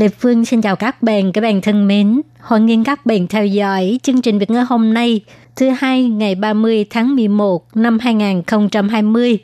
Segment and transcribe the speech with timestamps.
[0.00, 2.20] Lê Phương xin chào các bạn, các bạn thân mến.
[2.40, 5.20] Hoan nghênh các bạn theo dõi chương trình Việt ngữ hôm nay,
[5.56, 9.38] thứ hai ngày 30 tháng 11 năm 2020,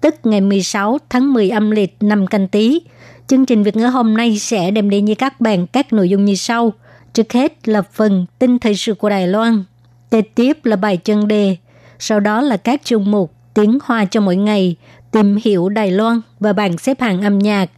[0.00, 2.80] tức ngày 16 tháng 10 âm lịch năm canh tí.
[3.26, 6.24] Chương trình Việt ngữ hôm nay sẽ đem đến như các bạn các nội dung
[6.24, 6.72] như sau.
[7.12, 9.64] Trước hết là phần tin thời sự của Đài Loan.
[10.10, 11.56] Kế tiếp là bài chân đề.
[11.98, 14.76] Sau đó là các chương mục tiếng hoa cho mỗi ngày,
[15.10, 17.70] tìm hiểu Đài Loan và bảng xếp hạng âm nhạc.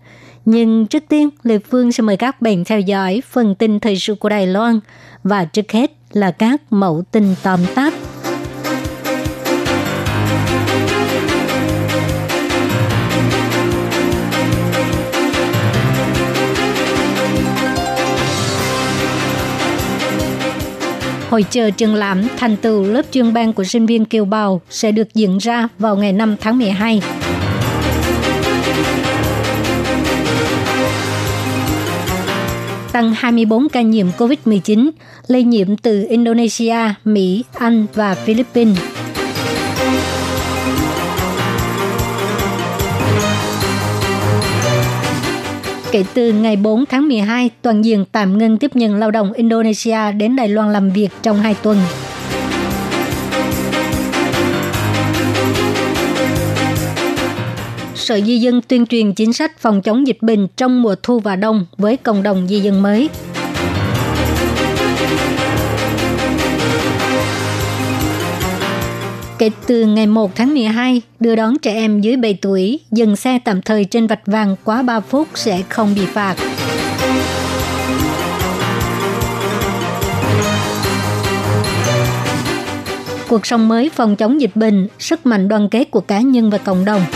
[0.45, 4.14] Nhưng trước tiên, Lê Phương sẽ mời các bạn theo dõi phần tin thời sự
[4.14, 4.80] của Đài Loan
[5.24, 7.94] và trước hết là các mẫu tin tóm tắt.
[21.31, 24.92] Hội chợ trường lãm thành tựu lớp chuyên ban của sinh viên Kiều Bào sẽ
[24.92, 27.03] được diễn ra vào ngày 5 tháng 12.
[32.92, 34.90] Tăng 24 ca nhiễm COVID-19
[35.26, 38.78] lây nhiễm từ Indonesia, Mỹ, Anh và Philippines.
[45.92, 50.12] Kể từ ngày 4 tháng 12, toàn diện tạm ngưng tiếp nhận lao động Indonesia
[50.12, 51.76] đến Đài Loan làm việc trong 2 tuần.
[58.03, 61.36] Sở Di dân tuyên truyền chính sách phòng chống dịch bệnh trong mùa thu và
[61.36, 63.09] đông với cộng đồng di dân mới.
[69.39, 73.38] Kể từ ngày 1 tháng 12, đưa đón trẻ em dưới 7 tuổi dừng xe
[73.44, 76.37] tạm thời trên vạch vàng quá 3 phút sẽ không bị phạt.
[83.28, 86.59] Cuộc sống mới phòng chống dịch bệnh, sức mạnh đoàn kết của cá nhân và
[86.59, 87.03] cộng đồng–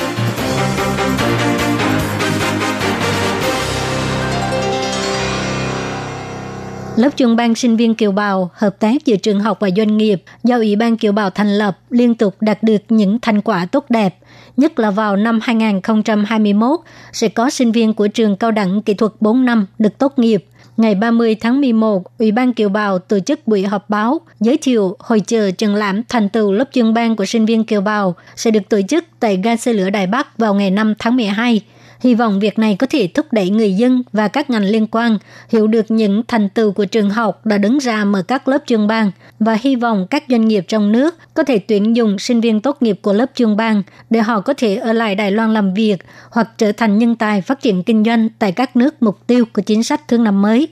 [6.96, 10.22] Lớp trường ban sinh viên kiều bào, hợp tác giữa trường học và doanh nghiệp
[10.44, 13.84] do Ủy ban kiều bào thành lập liên tục đạt được những thành quả tốt
[13.88, 14.16] đẹp.
[14.56, 16.80] Nhất là vào năm 2021,
[17.12, 20.44] sẽ có sinh viên của trường cao đẳng kỹ thuật 4 năm được tốt nghiệp.
[20.76, 24.96] Ngày 30 tháng 11, Ủy ban Kiều Bào tổ chức buổi họp báo giới thiệu
[24.98, 28.50] hội chợ triển lãm thành tựu lớp chuyên ban của sinh viên Kiều Bào sẽ
[28.50, 31.60] được tổ chức tại ga xe lửa Đài Bắc vào ngày 5 tháng 12
[32.00, 35.18] Hy vọng việc này có thể thúc đẩy người dân và các ngành liên quan
[35.48, 38.86] hiểu được những thành tựu của trường học đã đứng ra mở các lớp chuyên
[38.86, 42.60] ban và hy vọng các doanh nghiệp trong nước có thể tuyển dụng sinh viên
[42.60, 45.74] tốt nghiệp của lớp chuyên ban để họ có thể ở lại Đài Loan làm
[45.74, 45.96] việc
[46.30, 49.62] hoặc trở thành nhân tài phát triển kinh doanh tại các nước mục tiêu của
[49.62, 50.68] chính sách thương năm mới.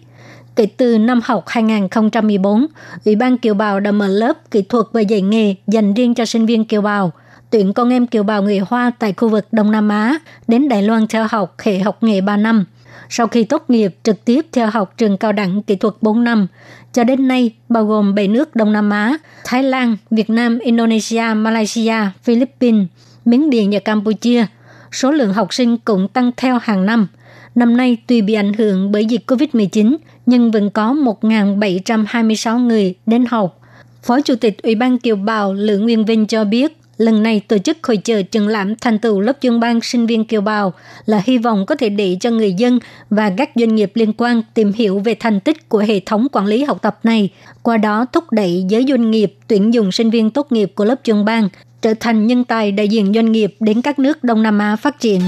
[0.57, 2.67] Kể từ năm học 2014,
[3.05, 6.25] Ủy ban Kiều Bào đã mở lớp kỹ thuật và dạy nghề dành riêng cho
[6.25, 7.13] sinh viên Kiều Bào–
[7.55, 10.83] tuyển con em kiều bào người Hoa tại khu vực Đông Nam Á đến Đài
[10.83, 12.65] Loan theo học hệ học nghề 3 năm.
[13.09, 16.47] Sau khi tốt nghiệp trực tiếp theo học trường cao đẳng kỹ thuật 4 năm,
[16.93, 21.35] cho đến nay bao gồm 7 nước Đông Nam Á, Thái Lan, Việt Nam, Indonesia,
[21.37, 22.87] Malaysia, Philippines,
[23.25, 24.47] Miến Điện và Campuchia.
[24.93, 27.07] Số lượng học sinh cũng tăng theo hàng năm.
[27.55, 33.25] Năm nay tuy bị ảnh hưởng bởi dịch COVID-19, nhưng vẫn có 1.726 người đến
[33.31, 33.61] học.
[34.03, 37.59] Phó Chủ tịch Ủy ban Kiều Bào Lữ Nguyên Vinh cho biết, Lần này tổ
[37.59, 40.73] chức hội chợ triển lãm thành tựu lớp chuyên ban sinh viên kiều bào
[41.07, 42.79] là hy vọng có thể để cho người dân
[43.11, 46.47] và các doanh nghiệp liên quan tìm hiểu về thành tích của hệ thống quản
[46.47, 47.31] lý học tập này,
[47.63, 51.01] qua đó thúc đẩy giới doanh nghiệp tuyển dụng sinh viên tốt nghiệp của lớp
[51.05, 51.49] chuyên ban
[51.83, 55.01] trở thành nhân tài đại diện doanh nghiệp đến các nước Đông Nam Á phát
[55.01, 55.21] triển.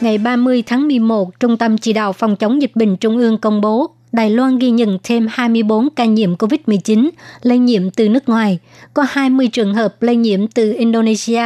[0.00, 3.60] Ngày 30 tháng 11, Trung tâm Chỉ đạo Phòng chống dịch bệnh Trung ương công
[3.60, 7.10] bố Đài Loan ghi nhận thêm 24 ca nhiễm COVID-19
[7.42, 8.58] lây nhiễm từ nước ngoài,
[8.94, 11.42] có 20 trường hợp lây nhiễm từ Indonesia,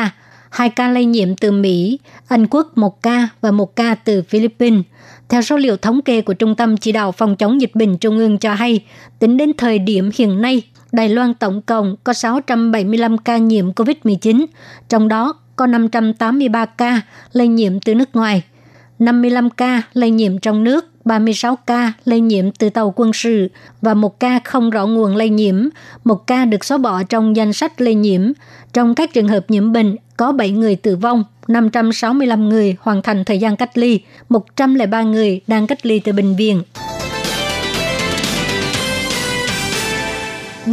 [0.50, 4.80] 2 ca lây nhiễm từ Mỹ, Anh Quốc 1 ca và 1 ca từ Philippines.
[5.28, 8.18] Theo số liệu thống kê của Trung tâm Chỉ đạo Phòng chống dịch bệnh Trung
[8.18, 8.84] ương cho hay,
[9.18, 10.62] tính đến thời điểm hiện nay,
[10.92, 14.44] Đài Loan tổng cộng có 675 ca nhiễm COVID-19,
[14.88, 17.00] trong đó có 583 ca
[17.32, 18.42] lây nhiễm từ nước ngoài,
[18.98, 23.48] 55 ca lây nhiễm trong nước 36 ca lây nhiễm từ tàu quân sự
[23.82, 25.68] và một ca không rõ nguồn lây nhiễm,
[26.04, 28.32] một ca được xóa bỏ trong danh sách lây nhiễm.
[28.72, 33.24] Trong các trường hợp nhiễm bệnh, có 7 người tử vong, 565 người hoàn thành
[33.24, 36.62] thời gian cách ly, 103 người đang cách ly tại bệnh viện.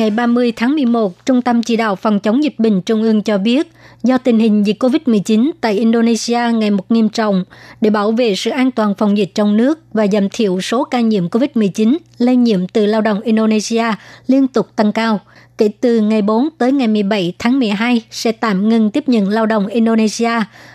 [0.01, 3.37] Ngày 30 tháng 11, Trung tâm Chỉ đạo Phòng chống dịch bệnh Trung ương cho
[3.37, 3.71] biết,
[4.03, 7.43] do tình hình dịch COVID-19 tại Indonesia ngày một nghiêm trọng,
[7.81, 10.99] để bảo vệ sự an toàn phòng dịch trong nước và giảm thiểu số ca
[10.99, 13.85] nhiễm COVID-19 lây nhiễm từ lao động Indonesia
[14.27, 15.19] liên tục tăng cao,
[15.57, 19.45] kể từ ngày 4 tới ngày 17 tháng 12 sẽ tạm ngừng tiếp nhận lao
[19.45, 20.33] động Indonesia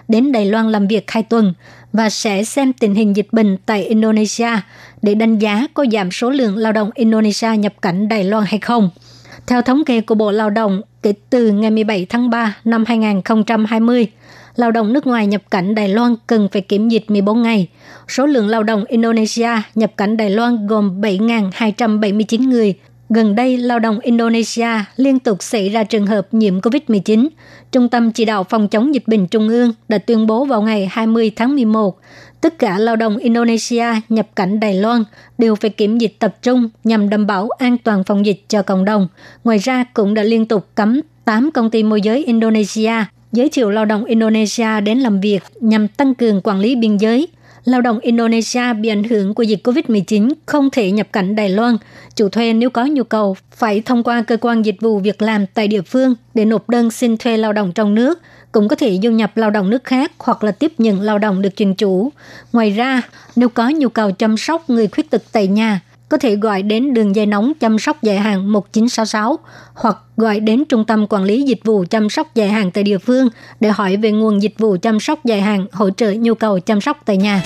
[0.08, 1.55] đến Đài Loan làm việc hai tuần
[1.93, 4.50] và sẽ xem tình hình dịch bệnh tại Indonesia
[5.02, 8.58] để đánh giá có giảm số lượng lao động Indonesia nhập cảnh Đài Loan hay
[8.58, 8.90] không.
[9.46, 14.06] Theo thống kê của Bộ Lao động, kể từ ngày 17 tháng 3 năm 2020,
[14.56, 17.69] lao động nước ngoài nhập cảnh Đài Loan cần phải kiểm dịch 14 ngày.
[18.08, 22.75] Số lượng lao động Indonesia nhập cảnh Đài Loan gồm 7.279 người.
[23.08, 27.28] Gần đây, lao động Indonesia liên tục xảy ra trường hợp nhiễm COVID-19.
[27.72, 30.88] Trung tâm Chỉ đạo Phòng chống dịch bệnh Trung ương đã tuyên bố vào ngày
[30.90, 31.98] 20 tháng 11
[32.40, 35.04] tất cả lao động Indonesia nhập cảnh Đài Loan
[35.38, 38.84] đều phải kiểm dịch tập trung nhằm đảm bảo an toàn phòng dịch cho cộng
[38.84, 39.08] đồng.
[39.44, 42.92] Ngoài ra cũng đã liên tục cấm 8 công ty môi giới Indonesia
[43.32, 47.28] giới thiệu lao động Indonesia đến làm việc nhằm tăng cường quản lý biên giới.
[47.64, 51.76] Lao động Indonesia bị ảnh hưởng của dịch COVID-19 không thể nhập cảnh Đài Loan.
[52.14, 55.46] Chủ thuê nếu có nhu cầu phải thông qua cơ quan dịch vụ việc làm
[55.46, 58.22] tại địa phương để nộp đơn xin thuê lao động trong nước–
[58.56, 61.43] cũng có thể du nhập lao động nước khác hoặc là tiếp nhận lao động
[61.43, 62.12] được chuyên chủ.
[62.53, 63.03] Ngoài ra,
[63.37, 66.94] nếu có nhu cầu chăm sóc người khuyết tật tại nhà, có thể gọi đến
[66.94, 69.38] đường dây nóng chăm sóc dài hạn 1966
[69.75, 72.99] hoặc gọi đến Trung tâm Quản lý Dịch vụ chăm sóc dài hạn tại địa
[72.99, 73.29] phương
[73.61, 76.81] để hỏi về nguồn dịch vụ chăm sóc dài hạn hỗ trợ nhu cầu chăm
[76.81, 77.43] sóc tại nhà.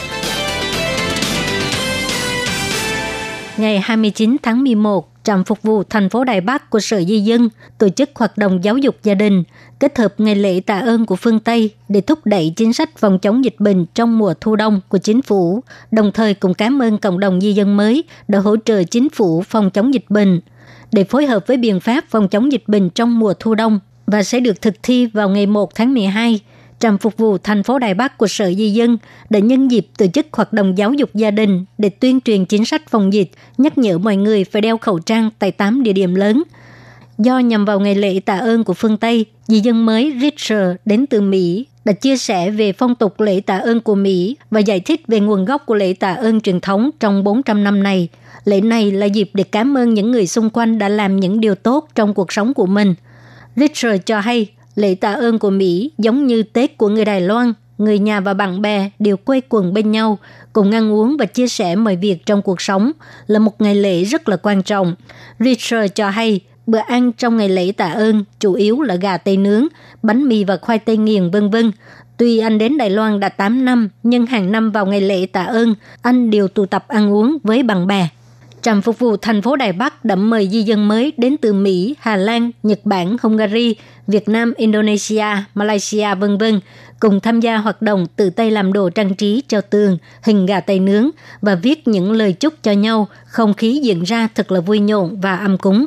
[3.56, 7.48] Ngày 29 tháng 11, trạm phục vụ thành phố Đài Bắc của Sở Di dân
[7.78, 9.44] tổ chức hoạt động giáo dục gia đình,
[9.80, 13.18] kết hợp ngày lễ tạ ơn của phương Tây để thúc đẩy chính sách phòng
[13.18, 16.98] chống dịch bệnh trong mùa thu đông của chính phủ, đồng thời cũng cảm ơn
[16.98, 20.40] cộng đồng di dân mới đã hỗ trợ chính phủ phòng chống dịch bệnh
[20.92, 24.22] để phối hợp với biện pháp phòng chống dịch bệnh trong mùa thu đông và
[24.22, 26.40] sẽ được thực thi vào ngày 1 tháng 12
[26.80, 28.98] trạm phục vụ thành phố Đài Bắc của Sở Di dân
[29.30, 32.64] đã nhân dịp tổ chức hoạt động giáo dục gia đình để tuyên truyền chính
[32.64, 36.14] sách phòng dịch, nhắc nhở mọi người phải đeo khẩu trang tại 8 địa điểm
[36.14, 36.42] lớn.
[37.22, 41.06] Do nhằm vào ngày lễ tạ ơn của phương Tây, di dân mới Richard đến
[41.06, 44.80] từ Mỹ đã chia sẻ về phong tục lễ tạ ơn của Mỹ và giải
[44.80, 48.08] thích về nguồn gốc của lễ tạ ơn truyền thống trong 400 năm này.
[48.44, 51.54] Lễ này là dịp để cảm ơn những người xung quanh đã làm những điều
[51.54, 52.94] tốt trong cuộc sống của mình.
[53.56, 57.52] Richard cho hay Lễ tạ ơn của Mỹ giống như Tết của người Đài Loan,
[57.78, 60.18] người nhà và bạn bè đều quây quần bên nhau,
[60.52, 62.92] cùng ăn uống và chia sẻ mọi việc trong cuộc sống
[63.26, 64.94] là một ngày lễ rất là quan trọng.
[65.38, 69.36] Richard cho hay, bữa ăn trong ngày lễ tạ ơn chủ yếu là gà tây
[69.36, 69.66] nướng,
[70.02, 71.72] bánh mì và khoai tây nghiền vân vân.
[72.16, 75.42] Tuy anh đến Đài Loan đã 8 năm, nhưng hàng năm vào ngày lễ tạ
[75.42, 78.08] ơn, anh đều tụ tập ăn uống với bạn bè.
[78.62, 81.94] Trạm phục vụ thành phố Đài Bắc đã mời di dân mới đến từ Mỹ,
[82.00, 83.74] Hà Lan, Nhật Bản, Hungary,
[84.06, 86.60] Việt Nam, Indonesia, Malaysia vân vân
[87.00, 90.60] cùng tham gia hoạt động tự tay làm đồ trang trí cho tường, hình gà
[90.60, 91.10] tây nướng
[91.40, 95.20] và viết những lời chúc cho nhau, không khí diễn ra thật là vui nhộn
[95.20, 95.86] và âm cúng.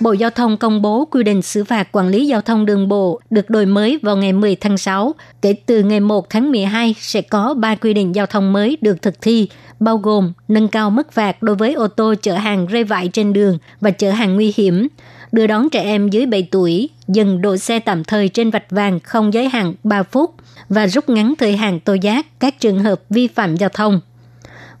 [0.00, 3.20] Bộ Giao thông công bố quy định xử phạt quản lý giao thông đường bộ
[3.30, 5.14] được đổi mới vào ngày 10 tháng 6.
[5.42, 9.02] Kể từ ngày 1 tháng 12 sẽ có 3 quy định giao thông mới được
[9.02, 9.48] thực thi,
[9.80, 13.32] bao gồm nâng cao mức phạt đối với ô tô chở hàng rơi vãi trên
[13.32, 14.88] đường và chở hàng nguy hiểm,
[15.32, 19.00] đưa đón trẻ em dưới 7 tuổi, dừng đổ xe tạm thời trên vạch vàng
[19.00, 20.34] không giới hạn 3 phút
[20.68, 24.00] và rút ngắn thời hạn tố giác các trường hợp vi phạm giao thông.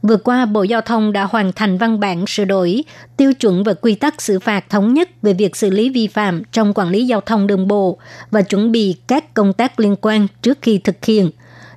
[0.08, 2.84] Vừa qua, Bộ Giao thông đã hoàn thành văn bản sửa đổi
[3.16, 6.42] tiêu chuẩn và quy tắc xử phạt thống nhất về việc xử lý vi phạm
[6.52, 7.98] trong quản lý giao thông đường bộ
[8.30, 11.30] và chuẩn bị các công tác liên quan trước khi thực hiện.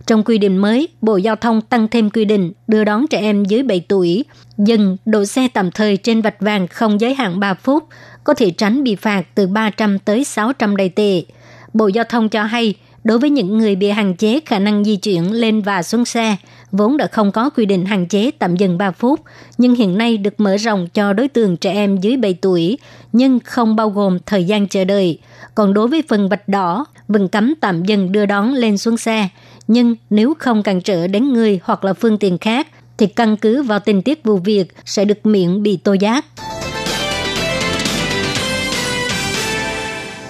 [0.08, 3.46] Trong quy định mới, Bộ Giao thông tăng thêm quy định đưa đón trẻ em
[3.46, 4.26] dưới 7 tuổi,
[4.58, 7.84] dừng đổ xe tạm thời trên vạch vàng không giới hạn 3 phút,
[8.24, 11.24] có thể tránh bị phạt từ 300 tới 600 đầy tệ.
[11.74, 14.96] Bộ Giao thông cho hay, đối với những người bị hạn chế khả năng di
[14.96, 16.36] chuyển lên và xuống xe,
[16.72, 19.20] vốn đã không có quy định hạn chế tạm dừng 3 phút,
[19.58, 22.78] nhưng hiện nay được mở rộng cho đối tượng trẻ em dưới 7 tuổi,
[23.14, 25.20] nhưng không bao gồm thời gian chờ đợi.
[25.56, 29.30] Còn đối với phần vạch đỏ, vẫn cấm tạm dừng đưa đón lên xuống xe,
[29.68, 33.64] nhưng nếu không cản trở đến người hoặc là phương tiện khác, thì căn cứ
[33.64, 36.26] vào tình tiết vụ việc sẽ được miễn bị tô giác.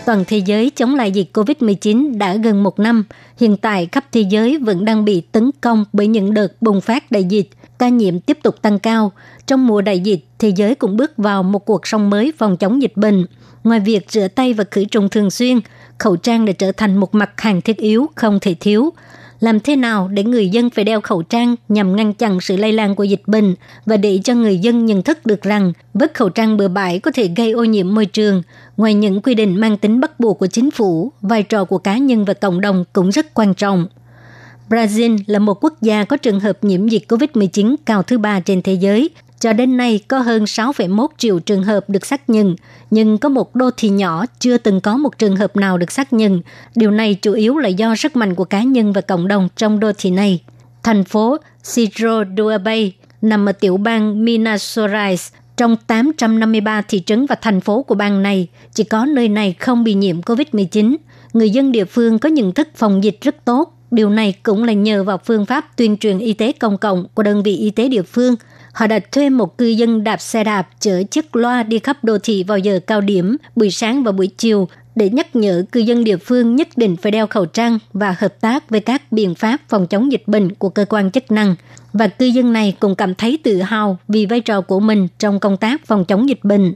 [0.10, 3.04] Toàn thế giới chống lại dịch COVID-19 đã gần một năm.
[3.38, 7.12] Hiện tại khắp thế giới vẫn đang bị tấn công bởi những đợt bùng phát
[7.12, 7.50] đại dịch.
[7.80, 9.12] Ca nhiễm tiếp tục tăng cao.
[9.46, 12.82] Trong mùa đại dịch, thế giới cũng bước vào một cuộc sống mới phòng chống
[12.82, 13.26] dịch bệnh.
[13.64, 15.60] Ngoài việc rửa tay và khử trùng thường xuyên,
[15.98, 18.94] khẩu trang đã trở thành một mặt hàng thiết yếu không thể thiếu–
[19.40, 22.74] làm thế nào để người dân phải đeo khẩu trang nhằm ngăn chặn sự lây
[22.74, 23.56] lan của dịch bệnh
[23.86, 27.12] và để cho người dân nhận thức được rằng vứt khẩu trang bừa bãi có
[27.12, 28.44] thể gây ô nhiễm môi trường.
[28.78, 31.98] Ngoài những quy định mang tính bắt buộc của chính phủ, vai trò của cá
[31.98, 33.88] nhân và cộng đồng cũng rất quan trọng.
[34.70, 38.62] Brazil là một quốc gia có trường hợp nhiễm dịch COVID-19 cao thứ ba trên
[38.62, 42.56] thế giới cho đến nay có hơn 6,1 triệu trường hợp được xác nhận,
[42.92, 46.14] nhưng có một đô thị nhỏ chưa từng có một trường hợp nào được xác
[46.14, 46.42] nhận.
[46.76, 49.80] Điều này chủ yếu là do sức mạnh của cá nhân và cộng đồng trong
[49.80, 50.42] đô thị này.
[50.84, 51.38] Thành phố
[51.76, 57.62] Cerro do Bay nằm ở tiểu bang Minas Gerais, trong 853 thị trấn và thành
[57.62, 60.96] phố của bang này, chỉ có nơi này không bị nhiễm COVID-19.
[61.34, 63.76] Người dân địa phương có nhận thức phòng dịch rất tốt.
[63.92, 67.24] Điều này cũng là nhờ vào phương pháp tuyên truyền y tế công cộng của
[67.24, 68.36] đơn vị y tế địa phương–
[68.80, 72.18] Họ đã thuê một cư dân đạp xe đạp chở chiếc loa đi khắp đô
[72.24, 76.04] thị vào giờ cao điểm, buổi sáng và buổi chiều để nhắc nhở cư dân
[76.04, 79.58] địa phương nhất định phải đeo khẩu trang và hợp tác với các biện pháp
[79.70, 81.56] phòng chống dịch bệnh của cơ quan chức năng.
[81.94, 85.40] Và cư dân này cũng cảm thấy tự hào vì vai trò của mình trong
[85.40, 86.74] công tác phòng chống dịch bệnh.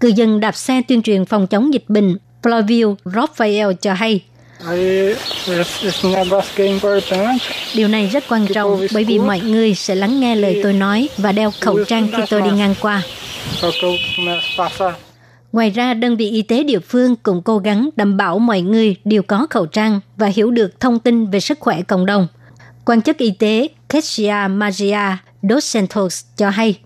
[0.00, 4.20] Cư dân đạp xe tuyên truyền phòng chống dịch bệnh Flavio Raphael cho hay
[7.74, 11.08] Điều này rất quan trọng bởi vì mọi người sẽ lắng nghe lời tôi nói
[11.16, 13.02] và đeo khẩu trang khi tôi đi ngang qua.
[15.52, 18.96] Ngoài ra, đơn vị y tế địa phương cũng cố gắng đảm bảo mọi người
[19.04, 22.28] đều có khẩu trang và hiểu được thông tin về sức khỏe cộng đồng.
[22.84, 26.78] Quan chức y tế Kessia Magia dos Santos cho hay,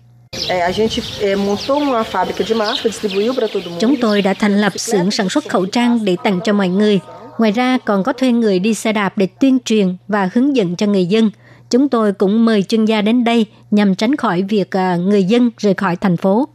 [3.79, 6.99] Chúng tôi đã thành lập xưởng sản xuất khẩu trang để tặng cho mọi người.
[7.37, 10.75] Ngoài ra còn có thuê người đi xe đạp để tuyên truyền và hướng dẫn
[10.75, 11.31] cho người dân.
[11.69, 15.49] Chúng tôi cũng mời chuyên gia đến đây nhằm tránh khỏi việc à, người dân
[15.57, 16.47] rời khỏi thành phố.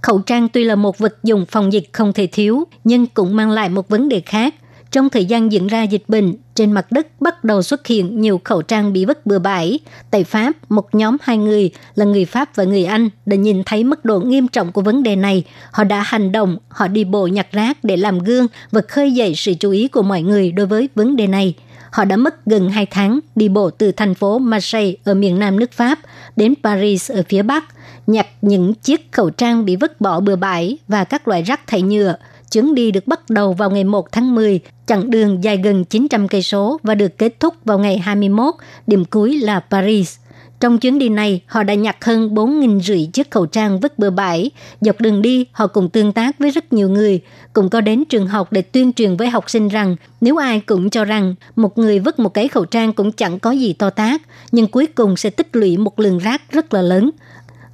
[0.00, 3.50] Khẩu trang tuy là một vật dụng phòng dịch không thể thiếu, nhưng cũng mang
[3.50, 4.54] lại một vấn đề khác.
[4.90, 8.40] Trong thời gian diễn ra dịch bệnh, trên mặt đất bắt đầu xuất hiện nhiều
[8.44, 9.78] khẩu trang bị vứt bừa bãi.
[10.10, 13.84] Tại Pháp, một nhóm hai người là người Pháp và người Anh đã nhìn thấy
[13.84, 15.44] mức độ nghiêm trọng của vấn đề này.
[15.72, 19.34] Họ đã hành động, họ đi bộ nhặt rác để làm gương và khơi dậy
[19.36, 21.54] sự chú ý của mọi người đối với vấn đề này.
[21.90, 25.58] Họ đã mất gần 2 tháng đi bộ từ thành phố Marseille ở miền nam
[25.58, 25.98] nước Pháp
[26.36, 27.64] đến Paris ở phía Bắc,
[28.06, 31.82] nhặt những chiếc khẩu trang bị vứt bỏ bừa bãi và các loại rác thải
[31.82, 32.14] nhựa–
[32.52, 36.28] chuyến đi được bắt đầu vào ngày 1 tháng 10, chặng đường dài gần 900
[36.28, 38.54] cây số và được kết thúc vào ngày 21,
[38.86, 40.16] điểm cuối là Paris.
[40.60, 44.10] Trong chuyến đi này, họ đã nhặt hơn 4.000 rưỡi chiếc khẩu trang vứt bừa
[44.10, 44.50] bãi.
[44.80, 47.20] Dọc đường đi, họ cùng tương tác với rất nhiều người,
[47.52, 50.90] cũng có đến trường học để tuyên truyền với học sinh rằng nếu ai cũng
[50.90, 54.22] cho rằng một người vứt một cái khẩu trang cũng chẳng có gì to tác,
[54.52, 57.10] nhưng cuối cùng sẽ tích lũy một lượng rác rất là lớn.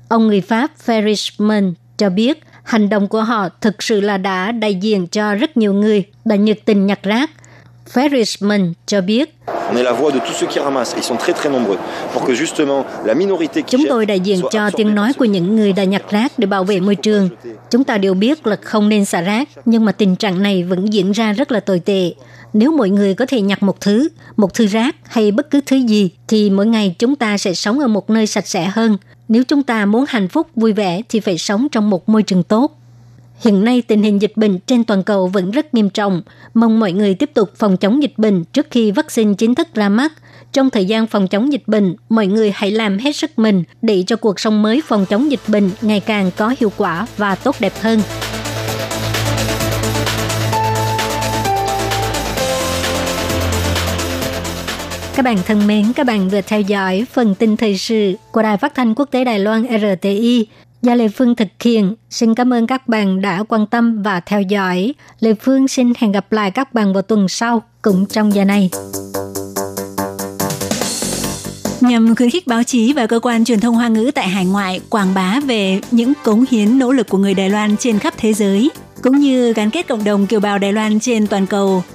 [0.08, 4.74] Ông người Pháp Ferrisman cho biết Hành động của họ thực sự là đã đại
[4.74, 7.30] diện cho rất nhiều người đã nhiệt tình nhặt rác.
[7.92, 9.34] Ferrisman cho biết,
[13.66, 16.64] Chúng tôi đại diện cho tiếng nói của những người đã nhặt rác để bảo
[16.64, 17.28] vệ môi trường.
[17.70, 20.92] Chúng ta đều biết là không nên xả rác, nhưng mà tình trạng này vẫn
[20.92, 22.12] diễn ra rất là tồi tệ.
[22.52, 25.76] Nếu mọi người có thể nhặt một thứ, một thư rác hay bất cứ thứ
[25.76, 28.96] gì, thì mỗi ngày chúng ta sẽ sống ở một nơi sạch sẽ hơn.
[29.28, 32.42] Nếu chúng ta muốn hạnh phúc, vui vẻ thì phải sống trong một môi trường
[32.42, 32.78] tốt.
[33.40, 36.22] Hiện nay tình hình dịch bệnh trên toàn cầu vẫn rất nghiêm trọng.
[36.54, 39.88] Mong mọi người tiếp tục phòng chống dịch bệnh trước khi vaccine chính thức ra
[39.88, 40.12] mắt.
[40.52, 44.04] Trong thời gian phòng chống dịch bệnh, mọi người hãy làm hết sức mình để
[44.06, 47.56] cho cuộc sống mới phòng chống dịch bệnh ngày càng có hiệu quả và tốt
[47.60, 48.00] đẹp hơn.
[55.18, 58.56] Các bạn thân mến, các bạn vừa theo dõi phần tin thời sự của Đài
[58.56, 60.46] Phát thanh Quốc tế Đài Loan RTI
[60.82, 61.94] do Lê Phương thực hiện.
[62.10, 64.94] Xin cảm ơn các bạn đã quan tâm và theo dõi.
[65.20, 68.70] Lê Phương xin hẹn gặp lại các bạn vào tuần sau cũng trong giờ này.
[71.80, 74.80] Nhằm khuyến khích báo chí và cơ quan truyền thông Hoa ngữ tại hải ngoại
[74.90, 78.32] quảng bá về những cống hiến nỗ lực của người Đài Loan trên khắp thế
[78.32, 78.70] giới,
[79.02, 81.82] cũng như gắn kết cộng đồng kiều bào Đài Loan trên toàn cầu–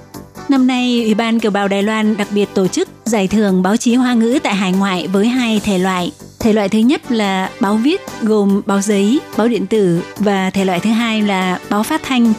[0.49, 3.77] Năm nay, Ủy ban Kiều bào Đài Loan đặc biệt tổ chức giải thưởng báo
[3.77, 6.11] chí hoa ngữ tại hải ngoại với hai thể loại.
[6.39, 10.65] Thể loại thứ nhất là báo viết gồm báo giấy, báo điện tử và thể
[10.65, 12.33] loại thứ hai là báo phát thanh.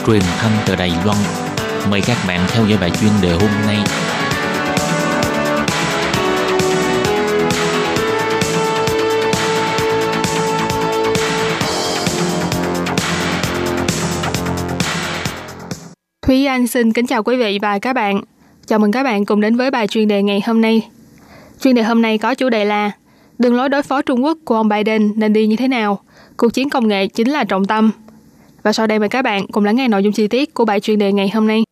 [0.08, 1.18] truyền thanh từ Đài Loan.
[1.90, 3.78] Mời các bạn theo dõi bài chuyên đề hôm nay.
[16.22, 18.22] Thúy Anh xin kính chào quý vị và các bạn.
[18.66, 20.88] Chào mừng các bạn cùng đến với bài chuyên đề ngày hôm nay.
[21.62, 22.92] Chuyên đề hôm nay có chủ đề là
[23.40, 26.00] đường lối đối phó Trung Quốc của ông Biden nên đi như thế nào?
[26.38, 27.92] Cuộc chiến công nghệ chính là trọng tâm.
[28.64, 30.80] Và sau đây mời các bạn cùng lắng nghe nội dung chi tiết của bài
[30.80, 31.64] chuyên đề ngày hôm nay.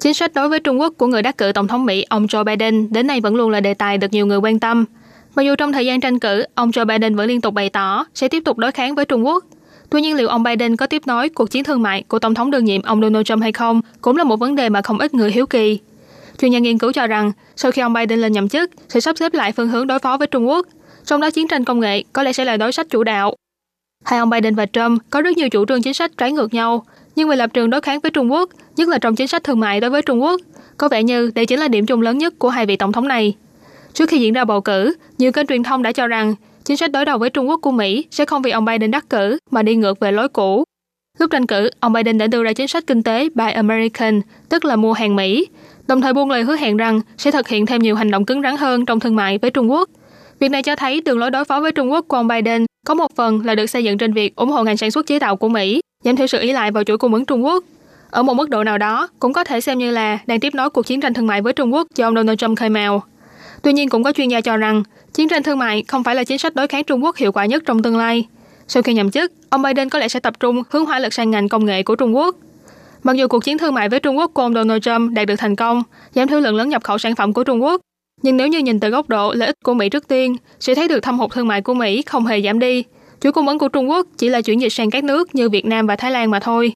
[0.00, 2.44] Chính sách đối với Trung Quốc của người đắc cử Tổng thống Mỹ ông Joe
[2.44, 4.84] Biden đến nay vẫn luôn là đề tài được nhiều người quan tâm.
[5.34, 8.04] Mặc dù trong thời gian tranh cử, ông Joe Biden vẫn liên tục bày tỏ
[8.14, 9.44] sẽ tiếp tục đối kháng với Trung Quốc.
[9.90, 12.50] Tuy nhiên liệu ông Biden có tiếp nối cuộc chiến thương mại của Tổng thống
[12.50, 15.14] đương nhiệm ông Donald Trump hay không cũng là một vấn đề mà không ít
[15.14, 15.78] người hiếu kỳ.
[16.38, 19.18] Chuyên gia nghiên cứu cho rằng, sau khi ông Biden lên nhậm chức, sẽ sắp
[19.18, 20.66] xếp lại phương hướng đối phó với Trung Quốc,
[21.06, 23.34] trong đó chiến tranh công nghệ có lẽ sẽ là đối sách chủ đạo.
[24.04, 26.84] Hai ông Biden và Trump có rất nhiều chủ trương chính sách trái ngược nhau,
[27.16, 29.60] nhưng về lập trường đối kháng với Trung Quốc, nhất là trong chính sách thương
[29.60, 30.40] mại đối với Trung Quốc,
[30.78, 33.08] có vẻ như đây chính là điểm chung lớn nhất của hai vị tổng thống
[33.08, 33.36] này.
[33.92, 36.34] Trước khi diễn ra bầu cử, nhiều kênh truyền thông đã cho rằng
[36.64, 39.10] chính sách đối đầu với Trung Quốc của Mỹ sẽ không vì ông Biden đắc
[39.10, 40.64] cử mà đi ngược về lối cũ.
[41.18, 44.64] Lúc tranh cử, ông Biden đã đưa ra chính sách kinh tế Buy American, tức
[44.64, 45.46] là mua hàng Mỹ,
[45.86, 48.42] đồng thời buông lời hứa hẹn rằng sẽ thực hiện thêm nhiều hành động cứng
[48.42, 49.90] rắn hơn trong thương mại với Trung Quốc.
[50.44, 52.94] Việc này cho thấy đường lối đối phó với Trung Quốc của ông Biden có
[52.94, 55.36] một phần là được xây dựng trên việc ủng hộ ngành sản xuất chế tạo
[55.36, 57.64] của Mỹ, giảm thiểu sự y lại vào chuỗi cung ứng Trung Quốc.
[58.10, 60.70] Ở một mức độ nào đó, cũng có thể xem như là đang tiếp nối
[60.70, 63.02] cuộc chiến tranh thương mại với Trung Quốc do ông Donald Trump khơi mào.
[63.62, 64.82] Tuy nhiên cũng có chuyên gia cho rằng,
[65.14, 67.46] chiến tranh thương mại không phải là chính sách đối kháng Trung Quốc hiệu quả
[67.46, 68.26] nhất trong tương lai.
[68.68, 71.30] Sau khi nhậm chức, ông Biden có lẽ sẽ tập trung hướng hỏa lực sang
[71.30, 72.36] ngành công nghệ của Trung Quốc.
[73.02, 75.36] Mặc dù cuộc chiến thương mại với Trung Quốc của ông Donald Trump đạt được
[75.38, 75.82] thành công,
[76.14, 77.80] giảm thiểu lượng lớn nhập khẩu sản phẩm của Trung Quốc,
[78.24, 80.88] nhưng nếu như nhìn từ góc độ lợi ích của Mỹ trước tiên, sẽ thấy
[80.88, 82.84] được thâm hụt thương mại của Mỹ không hề giảm đi.
[83.20, 85.64] Chuỗi cung ứng của Trung Quốc chỉ là chuyển dịch sang các nước như Việt
[85.64, 86.72] Nam và Thái Lan mà thôi.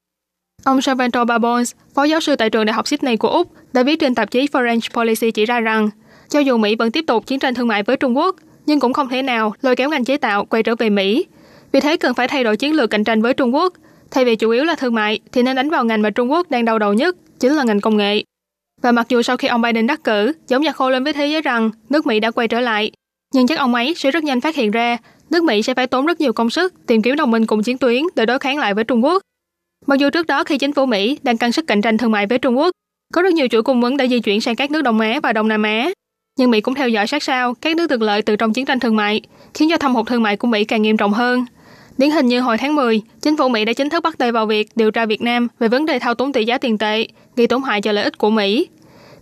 [0.65, 4.01] Ông Salvatore Babons, phó giáo sư tại trường Đại học Sydney của Úc, đã viết
[4.01, 5.91] trên tạp chí Foreign Policy chỉ ra rằng,
[6.29, 8.93] cho dù Mỹ vẫn tiếp tục chiến tranh thương mại với Trung Quốc, nhưng cũng
[8.93, 11.27] không thể nào lôi kéo ngành chế tạo quay trở về Mỹ.
[11.73, 13.73] Vì thế cần phải thay đổi chiến lược cạnh tranh với Trung Quốc.
[14.11, 16.51] Thay vì chủ yếu là thương mại, thì nên đánh vào ngành mà Trung Quốc
[16.51, 18.23] đang đau đầu nhất, chính là ngành công nghệ.
[18.83, 21.27] Và mặc dù sau khi ông Biden đắc cử, giống như khô lên với thế
[21.27, 22.91] giới rằng nước Mỹ đã quay trở lại,
[23.35, 24.97] nhưng chắc ông ấy sẽ rất nhanh phát hiện ra
[25.31, 27.79] nước Mỹ sẽ phải tốn rất nhiều công sức tìm kiếm đồng minh cùng chiến
[27.79, 29.23] tuyến để đối kháng lại với Trung Quốc.
[29.87, 32.27] Mặc dù trước đó khi chính phủ Mỹ đang căng sức cạnh tranh thương mại
[32.27, 32.71] với Trung Quốc,
[33.15, 35.33] có rất nhiều chuỗi cung ứng đã di chuyển sang các nước Đông Á và
[35.33, 35.91] Đông Nam Á,
[36.39, 38.81] nhưng Mỹ cũng theo dõi sát sao các nước được lợi từ trong chiến tranh
[38.81, 39.21] thương mại,
[39.55, 41.45] khiến cho thâm hụt thương mại của Mỹ càng nghiêm trọng hơn.
[41.99, 44.47] Điển hình như hồi tháng 10, chính phủ Mỹ đã chính thức bắt tay vào
[44.47, 47.07] việc điều tra Việt Nam về vấn đề thao túng tỷ giá tiền tệ,
[47.37, 48.69] gây tổn hại cho lợi ích của Mỹ.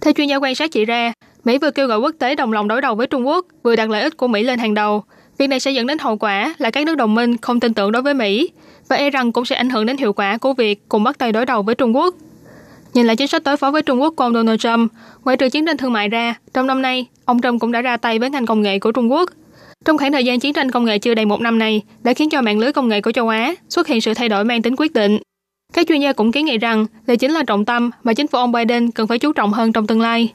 [0.00, 1.12] Theo chuyên gia quan sát chỉ ra,
[1.44, 3.90] Mỹ vừa kêu gọi quốc tế đồng lòng đối đầu với Trung Quốc, vừa đặt
[3.90, 5.04] lợi ích của Mỹ lên hàng đầu.
[5.38, 7.92] Việc này sẽ dẫn đến hậu quả là các nước đồng minh không tin tưởng
[7.92, 8.50] đối với Mỹ
[8.88, 11.32] và e rằng cũng sẽ ảnh hưởng đến hiệu quả của việc cùng bắt tay
[11.32, 12.14] đối đầu với Trung Quốc.
[12.94, 14.92] Nhìn lại chính sách đối phó với Trung Quốc của ông Donald Trump,
[15.24, 17.96] ngoại trừ chiến tranh thương mại ra, trong năm nay, ông Trump cũng đã ra
[17.96, 19.30] tay với ngành công nghệ của Trung Quốc.
[19.84, 22.30] Trong khoảng thời gian chiến tranh công nghệ chưa đầy một năm này, đã khiến
[22.30, 24.74] cho mạng lưới công nghệ của châu Á xuất hiện sự thay đổi mang tính
[24.76, 25.18] quyết định.
[25.72, 28.38] Các chuyên gia cũng kiến nghị rằng đây chính là trọng tâm mà chính phủ
[28.38, 30.32] ông Biden cần phải chú trọng hơn trong tương lai.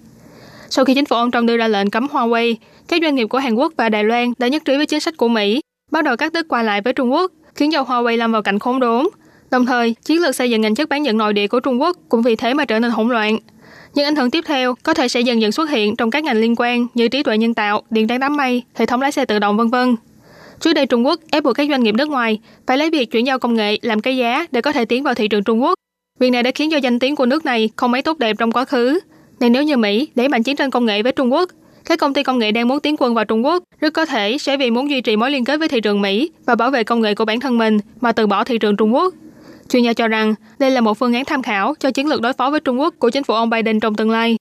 [0.69, 2.55] Sau khi chính phủ ông Trump đưa ra lệnh cấm Huawei,
[2.87, 5.17] các doanh nghiệp của Hàn Quốc và Đài Loan đã nhất trí với chính sách
[5.17, 8.31] của Mỹ, bắt đầu cắt đứt qua lại với Trung Quốc, khiến cho Huawei lâm
[8.31, 9.07] vào cảnh khốn đốn.
[9.51, 11.97] Đồng thời, chiến lược xây dựng ngành chất bán dẫn nội địa của Trung Quốc
[12.09, 13.37] cũng vì thế mà trở nên hỗn loạn.
[13.93, 16.37] Những ảnh hưởng tiếp theo có thể sẽ dần dần xuất hiện trong các ngành
[16.37, 19.25] liên quan như trí tuệ nhân tạo, điện toán đám mây, hệ thống lái xe
[19.25, 19.95] tự động vân vân.
[20.59, 23.27] Trước đây Trung Quốc ép buộc các doanh nghiệp nước ngoài phải lấy việc chuyển
[23.27, 25.73] giao công nghệ làm cái giá để có thể tiến vào thị trường Trung Quốc.
[26.19, 28.51] Việc này đã khiến cho danh tiếng của nước này không mấy tốt đẹp trong
[28.51, 28.99] quá khứ.
[29.39, 31.49] Nên nếu như Mỹ đẩy mạnh chiến tranh công nghệ với Trung Quốc,
[31.85, 34.37] các công ty công nghệ đang muốn tiến quân vào Trung Quốc rất có thể
[34.37, 36.83] sẽ vì muốn duy trì mối liên kết với thị trường Mỹ và bảo vệ
[36.83, 39.13] công nghệ của bản thân mình mà từ bỏ thị trường Trung Quốc.
[39.71, 42.33] Chuyên gia cho rằng đây là một phương án tham khảo cho chiến lược đối
[42.33, 44.35] phó với Trung Quốc của chính phủ ông Biden trong tương lai.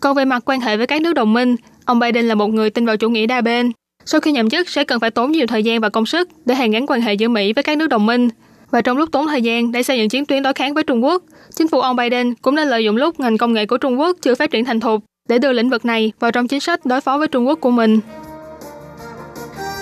[0.00, 2.70] Còn về mặt quan hệ với các nước đồng minh, ông Biden là một người
[2.70, 3.72] tin vào chủ nghĩa đa bên.
[4.04, 6.54] Sau khi nhậm chức sẽ cần phải tốn nhiều thời gian và công sức để
[6.54, 8.28] hàn gắn quan hệ giữa Mỹ với các nước đồng minh.
[8.70, 11.04] Và trong lúc tốn thời gian để xây dựng chiến tuyến đối kháng với Trung
[11.04, 11.22] Quốc,
[11.54, 14.16] chính phủ ông Biden cũng nên lợi dụng lúc ngành công nghệ của Trung Quốc
[14.22, 17.00] chưa phát triển thành thục để đưa lĩnh vực này vào trong chính sách đối
[17.00, 18.00] phó với Trung Quốc của mình.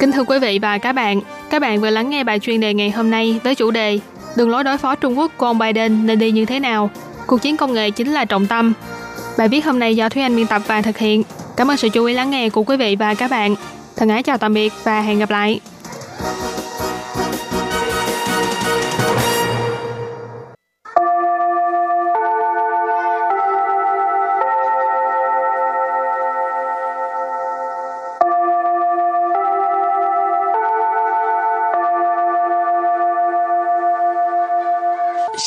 [0.01, 2.75] Kính thưa quý vị và các bạn, các bạn vừa lắng nghe bài chuyên đề
[2.75, 3.99] ngày hôm nay với chủ đề
[4.37, 6.91] Đường lối đối phó Trung Quốc của ông Biden nên đi như thế nào?
[7.27, 8.73] Cuộc chiến công nghệ chính là trọng tâm.
[9.39, 11.23] Bài viết hôm nay do Thúy Anh biên tập và thực hiện.
[11.57, 13.55] Cảm ơn sự chú ý lắng nghe của quý vị và các bạn.
[13.97, 15.61] Thân ái chào tạm biệt và hẹn gặp lại.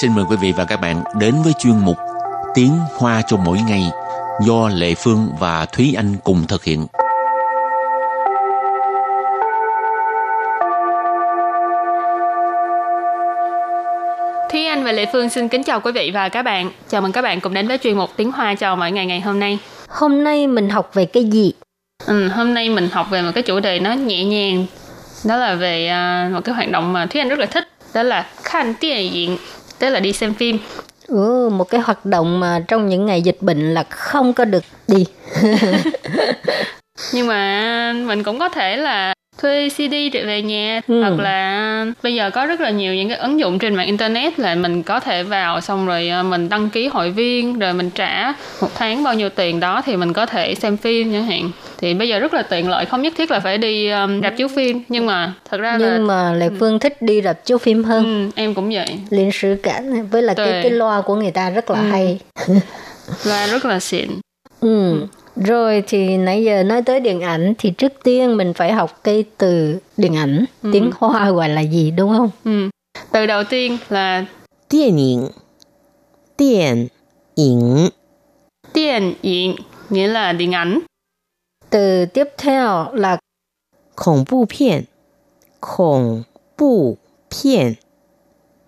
[0.01, 1.97] Xin mời quý vị và các bạn đến với chuyên mục
[2.53, 3.83] Tiếng Hoa cho mỗi ngày
[4.45, 6.87] do Lệ Phương và Thúy Anh cùng thực hiện.
[14.51, 16.71] Thúy Anh và Lệ Phương xin kính chào quý vị và các bạn.
[16.89, 19.21] Chào mừng các bạn cùng đến với chuyên mục Tiếng Hoa chào mỗi ngày ngày
[19.21, 19.59] hôm nay.
[19.89, 21.53] Hôm nay mình học về cái gì?
[22.05, 24.65] Ừ, hôm nay mình học về một cái chủ đề nó nhẹ nhàng.
[25.25, 25.91] Đó là về
[26.27, 27.67] uh, một cái hoạt động mà Thúy Anh rất là thích.
[27.93, 29.37] Đó là khan điện diện,
[29.81, 30.57] tức là đi xem phim.
[31.07, 34.63] Ừ, một cái hoạt động mà trong những ngày dịch bệnh là không có được
[34.87, 35.05] đi.
[37.13, 39.93] Nhưng mà mình cũng có thể là thuê CD
[40.25, 40.81] về nhà.
[40.87, 41.01] Ừ.
[41.01, 44.39] hoặc là bây giờ có rất là nhiều những cái ứng dụng trên mạng internet
[44.39, 47.89] là mình có thể vào xong rồi ờ, mình đăng ký hội viên rồi mình
[47.89, 51.51] trả một tháng bao nhiêu tiền đó thì mình có thể xem phim chẳng hạn.
[51.77, 54.33] Thì bây giờ rất là tiện lợi không nhất thiết là phải đi um, rạp
[54.37, 54.81] chiếu phim.
[54.89, 58.03] Nhưng mà thật ra nhưng là mà lệ phương thích đi rạp chiếu phim hơn.
[58.03, 58.99] Ừ, em cũng vậy.
[59.09, 61.85] Liên sử cảnh với là cái cái loa của người ta rất là ừ.
[61.91, 62.19] hay.
[63.25, 64.09] Loa rất là xịn.
[64.61, 64.95] Ừ.
[65.35, 69.23] Rồi thì nãy giờ nói tới điện ảnh thì trước tiên mình phải học cái
[69.37, 70.69] từ điện ảnh, ừ.
[70.73, 72.29] tiếng Hoa gọi là gì đúng không?
[72.45, 72.69] Ừ.
[73.11, 74.25] Từ đầu tiên là
[74.69, 75.29] điện ảnh.
[76.37, 76.87] Điện
[77.35, 77.89] ảnh.
[78.73, 79.55] Điện ảnh
[79.89, 80.79] nghĩa là điện ảnh.
[81.69, 83.17] Từ tiếp theo là
[83.95, 84.81] khủng bố phim.
[85.61, 86.23] Khủng
[86.57, 86.97] bố
[87.31, 87.73] phim.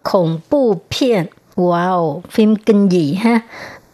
[0.03, 1.23] Khủng bố phim.
[1.55, 3.39] Wow, phim kinh dị ha.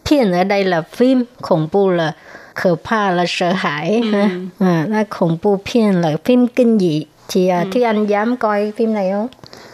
[0.05, 2.15] Phim ở đây là phim, khủng bố là
[2.61, 4.11] 可怕 là sợ hãi ừ.
[4.11, 7.69] ha à, là khủng bố phim là phim kinh dị thì à, ừ.
[7.73, 9.27] Thúy Anh dám coi phim này không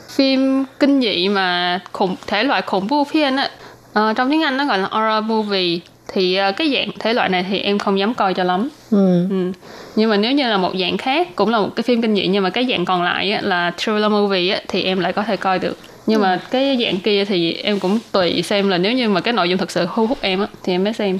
[0.10, 3.50] phim kinh dị mà khủng thể loại khủng bố phim á
[3.93, 7.30] à, trong tiếng Anh nó gọi là horror movie thì uh, cái dạng thể loại
[7.30, 9.28] này thì em không dám coi cho lắm ừ.
[9.30, 9.52] Ừ.
[9.95, 12.28] nhưng mà nếu như là một dạng khác cũng là một cái phim kinh dị
[12.28, 15.24] nhưng mà cái dạng còn lại á, là thriller movie á, thì em lại có
[15.24, 16.39] thể coi được nhưng mà ừ.
[16.52, 19.58] cái dạng kia thì em cũng tùy xem là nếu như mà cái nội dung
[19.58, 21.20] thật sự thu hút em á thì em mới xem.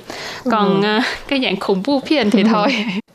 [0.52, 0.98] Còn ừ.
[0.98, 2.48] uh, cái dạng khủng bố phiền thì ừ.
[2.52, 2.68] thôi.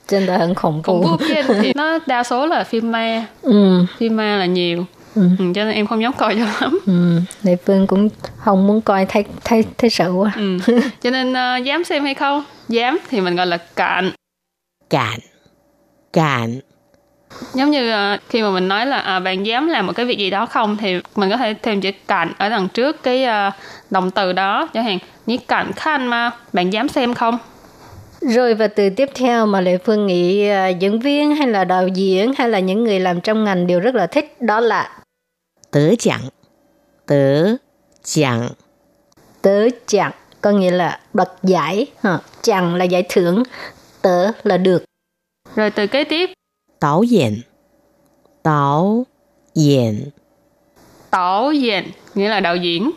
[0.08, 3.26] Trên đời hơn khủng bố khủng phiền thì nó đa số là phim ma.
[3.42, 3.86] Ừ.
[3.98, 4.84] phim ma là nhiều.
[5.14, 5.22] Ừ.
[5.38, 6.78] ừ cho nên em không dám coi cho lắm.
[6.86, 7.20] Ừ.
[7.42, 10.32] Lệ Phương cũng không muốn coi thấy thấy thấy sợ quá.
[10.36, 10.58] Ừ.
[11.02, 12.44] cho nên uh, dám xem hay không?
[12.68, 14.10] Dám thì mình gọi là cạn.
[14.90, 15.18] Cạn.
[16.12, 16.60] Cạn
[17.54, 20.18] giống như uh, khi mà mình nói là à, bạn dám làm một cái việc
[20.18, 23.54] gì đó không thì mình có thể thêm chữ cạnh ở đằng trước cái uh,
[23.90, 24.68] động từ đó.
[24.74, 27.38] Chẳng hạn như cạnh khanh mà bạn dám xem không?
[28.20, 31.88] Rồi và từ tiếp theo mà Lệ Phương nghĩ uh, diễn viên hay là đạo
[31.88, 34.98] diễn hay là những người làm trong ngành đều rất là thích đó là
[35.70, 36.20] tớ chẳng.
[37.06, 37.56] Tớ
[38.04, 38.48] chẳng.
[39.42, 41.86] Tớ chẳng có nghĩa là đoạt giải
[42.42, 43.42] chẳng là giải thưởng
[44.02, 44.84] tớ là được.
[45.56, 46.30] Rồi từ kế tiếp
[46.80, 47.40] Đạo diễn
[48.44, 49.06] Đạo
[49.54, 50.10] diễn
[51.12, 52.90] Đạo diễn nghĩa là đạo diễn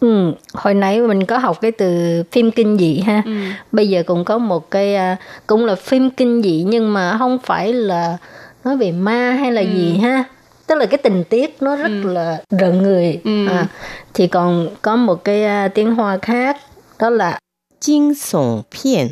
[0.00, 3.22] Ừ, hồi nãy mình có học cái từ phim kinh dị ha.
[3.26, 3.32] Ừ.
[3.72, 5.16] Bây giờ cũng có một cái à,
[5.46, 8.16] cũng là phim kinh dị nhưng mà không phải là
[8.64, 9.66] nói về ma hay là ừ.
[9.74, 10.24] gì ha.
[10.66, 12.12] Tức là cái tình tiết nó rất ừ.
[12.12, 13.20] là rợn người.
[13.24, 13.46] Ừ.
[13.48, 13.66] À,
[14.14, 16.56] thì còn có một cái uh, tiếng Hoa khác
[16.98, 17.38] đó là
[17.80, 19.08] kinh sủng phiền.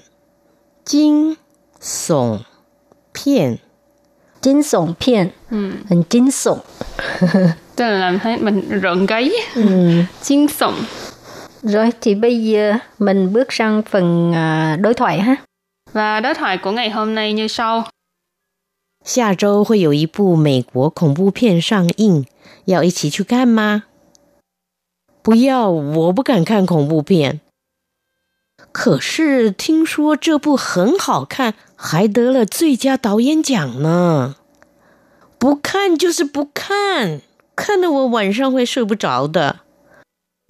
[0.90, 1.34] Kinh
[1.80, 2.38] sủng
[3.14, 3.56] phiền
[4.41, 5.71] kinh sủng phiền ừ.
[5.89, 6.59] hình kinh sủng
[7.75, 9.61] tức là làm thấy mình rợn gáy ừ.
[10.25, 10.75] kinh sủng
[11.61, 15.35] rồi thì bây giờ mình bước sang phần uh, đối thoại ha
[15.93, 17.83] và đối thoại của ngày hôm nay như sau
[19.05, 22.25] 下周会有一部美国恐怖片上映，
[22.65, 23.83] 要一起去看吗？
[25.21, 27.41] 不要，我不敢看恐怖片。
[28.71, 34.35] 可是听说这部很好看， 还得了最佳导演奖呢。
[35.39, 37.21] 不看就是不看，
[37.55, 39.59] 看得我晚上会睡不着的。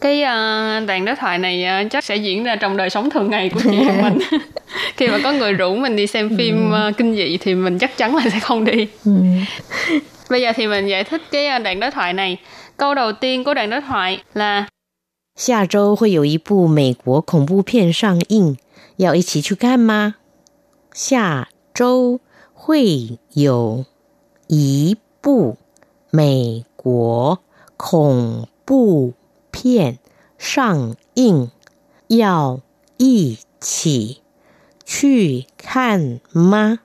[0.01, 3.29] Cái uh, đoạn đối thoại này uh, chắc sẽ diễn ra trong đời sống thường
[3.29, 4.19] ngày của chị của mình.
[4.97, 7.97] Khi mà có người rủ mình đi xem phim uh, kinh dị thì mình chắc
[7.97, 8.87] chắn là sẽ không đi.
[10.29, 12.37] Bây giờ thì mình giải thích cái đoạn đối thoại này.
[12.77, 14.67] Câu đầu tiên của đoạn đối thoại là
[15.35, 18.57] 下周会有一部美国恐怖片上映，
[18.97, 20.15] 要一起去看吗？
[20.93, 22.19] 下周
[22.53, 23.85] 会有
[24.47, 25.57] 一部
[26.11, 27.39] 美国
[27.77, 29.13] 恐怖
[29.51, 29.97] 片
[30.37, 31.49] 上映，
[32.07, 32.61] 要
[32.97, 34.21] 一起
[34.85, 36.79] 去看吗？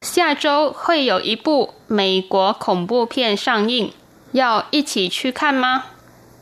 [0.00, 3.92] 下周会有一部美国恐怖片上映，
[4.32, 5.84] 要一起去看吗？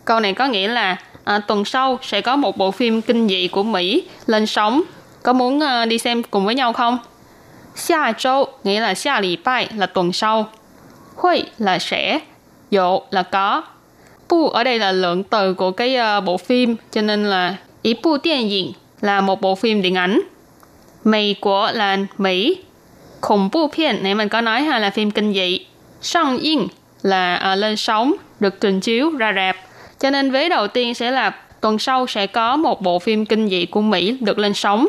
[0.04, 3.48] Câu này có nghĩa là à, tuần sau sẽ có một bộ phim kinh dị
[3.48, 4.82] của Mỹ lên sóng.
[5.23, 6.97] có muốn uh, đi xem cùng với nhau không?
[7.75, 10.49] Xia châu nghĩa là xia lì bài là tuần sau.
[11.15, 12.19] Huy là sẽ.
[12.71, 13.63] Dụ là có.
[14.29, 17.95] Bu ở đây là lượng từ của cái uh, bộ phim cho nên là ý
[18.03, 20.21] bu điện ảnh là một bộ phim điện ảnh.
[21.03, 22.57] Mỹ của là Mỹ.
[23.21, 25.65] Khủng bố phiên này mình có nói ha là phim kinh dị.
[26.01, 26.67] Sang yên
[27.01, 29.55] là uh, lên sóng, được trình chiếu ra rạp.
[29.99, 33.49] Cho nên vế đầu tiên sẽ là tuần sau sẽ có một bộ phim kinh
[33.49, 34.87] dị của Mỹ được lên sóng.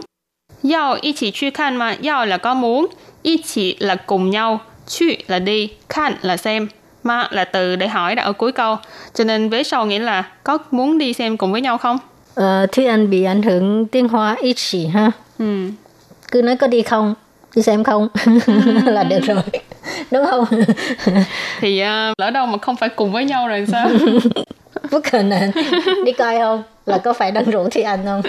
[0.71, 2.87] Yao y chỉ truy khan mà Yao là có muốn,
[3.23, 6.69] y chỉ là cùng nhau, truy là đi, khan là xem,
[7.03, 8.77] mà là từ để hỏi đã ở cuối câu.
[9.15, 11.99] Cho nên vế sau nghĩa là có muốn đi xem cùng với nhau không?
[12.35, 15.11] Ờ, Thúy Anh bị ảnh hưởng tiếng Hoa ít chỉ ha.
[15.39, 15.69] Ừ.
[16.33, 17.15] Cứ nói có đi không,
[17.56, 18.08] đi xem không
[18.86, 19.44] là được rồi.
[20.12, 20.46] Đúng không?
[21.60, 23.90] Thì uh, lỡ đâu mà không phải cùng với nhau rồi sao?
[24.92, 25.52] Bất khả năng.
[26.06, 26.64] Đi coi không?
[26.86, 28.22] Là có phải đang rủ Thúy Anh không?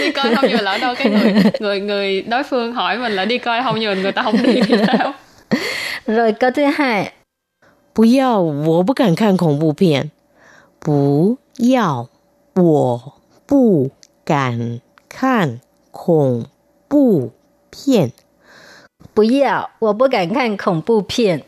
[0.00, 3.12] đi coi không nhưng mà lỡ đâu cái người người người đối phương hỏi mình
[3.12, 5.12] là đi coi không nhưng mà người ta không đi thì sao?
[6.06, 7.12] Rồi câu thứ hai.
[7.94, 10.10] 不要，我不敢看恐怖片。
[10.80, 12.08] 不要，
[12.54, 13.12] 我
[13.46, 13.90] 不
[14.24, 15.60] 敢看
[15.92, 16.46] 恐
[16.88, 17.30] 怖
[17.70, 18.10] 片。
[19.14, 21.42] 不要，我不敢看恐怖片。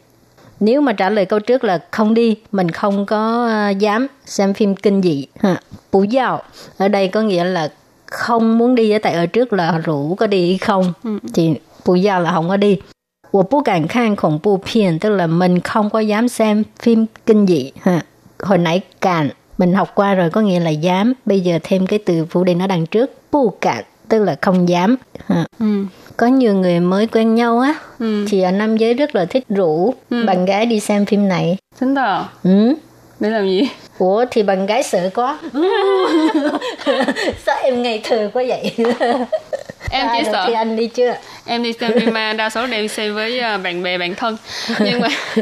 [0.59, 4.55] Nếu mà trả lời câu trước là không đi, mình không có uh, dám xem
[4.55, 5.27] phim kinh dị.
[5.39, 5.61] Ha.
[5.93, 6.43] Bù giao,
[6.79, 7.73] ở đây có nghĩa là
[8.07, 11.19] không muốn đi, tại ở trước là rủ có đi không, ừ.
[11.35, 11.55] thì
[11.85, 12.83] bù giao là không có đi.
[13.31, 18.03] 我不敢看恐怖片 tức là mình không có dám xem phim kinh dị ha.
[18.39, 21.99] Hồi nãy càn mình học qua rồi có nghĩa là dám, bây giờ thêm cái
[21.99, 24.97] từ phụ đề nó đằng trước, bu cạn tức là không dám.
[25.27, 25.47] Ha.
[25.59, 25.85] Ừ.
[26.22, 28.26] Có nhiều người mới quen nhau á, ừ.
[28.30, 30.26] thì ở nam giới rất là thích rủ ừ.
[30.26, 31.58] bạn gái đi xem phim này.
[31.80, 32.30] Chính đó.
[32.44, 32.74] Ừ.
[33.20, 33.70] Để làm gì?
[33.98, 35.40] Ủa thì bạn gái sợ quá.
[37.46, 38.76] Sao em ngây thơ quá vậy?
[40.00, 40.44] em chỉ sợ.
[40.48, 43.58] thì anh đi chưa em đi xem phim ma đa số đều xem với à,
[43.58, 44.38] bạn bè bạn thân.
[44.80, 45.08] Nhưng mà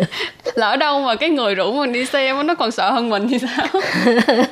[0.56, 3.40] lỡ đâu mà cái người rủ mình đi xem nó còn sợ hơn mình thì
[3.40, 3.82] sao?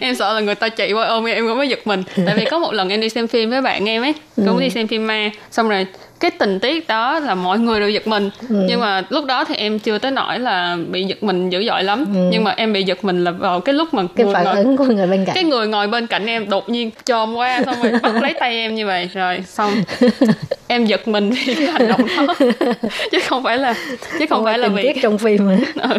[0.00, 2.02] Em sợ là người ta chạy qua ôm em em cũng mới giật mình.
[2.26, 4.60] Tại vì có một lần em đi xem phim với bạn em ấy cũng ừ.
[4.60, 5.86] đi xem phim ma xong rồi
[6.23, 8.65] cái tình tiết đó là mọi người đều giật mình ừ.
[8.67, 11.83] nhưng mà lúc đó thì em chưa tới nỗi là bị giật mình dữ dội
[11.83, 12.29] lắm ừ.
[12.31, 14.77] nhưng mà em bị giật mình là vào cái lúc mà cái phản ngồi, ứng
[14.77, 17.75] của người bên cạnh cái người ngồi bên cạnh em đột nhiên chồm qua xong
[17.83, 19.71] rồi bắt lấy tay em như vậy rồi xong
[20.67, 22.33] em giật mình vì cái hành động đó
[23.11, 23.73] chứ không phải là
[24.19, 25.57] chứ không, không phải là vì trong phim mà.
[25.75, 25.97] ừ.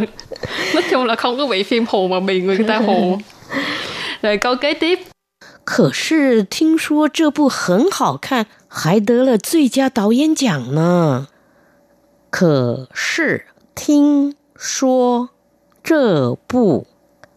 [0.75, 3.19] nói chung là không có bị phim hù mà bị người ta hù
[4.23, 4.99] rồi câu kế tiếp
[5.71, 11.29] 可是听说这部很好看， 还得了最佳导演奖呢。
[12.31, 15.31] 可是听说
[15.83, 16.87] 这部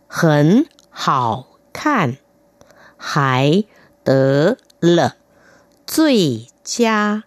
[0.08, 2.18] 很好看，
[2.98, 3.63] 还
[4.04, 5.16] 得了
[5.86, 7.24] 最佳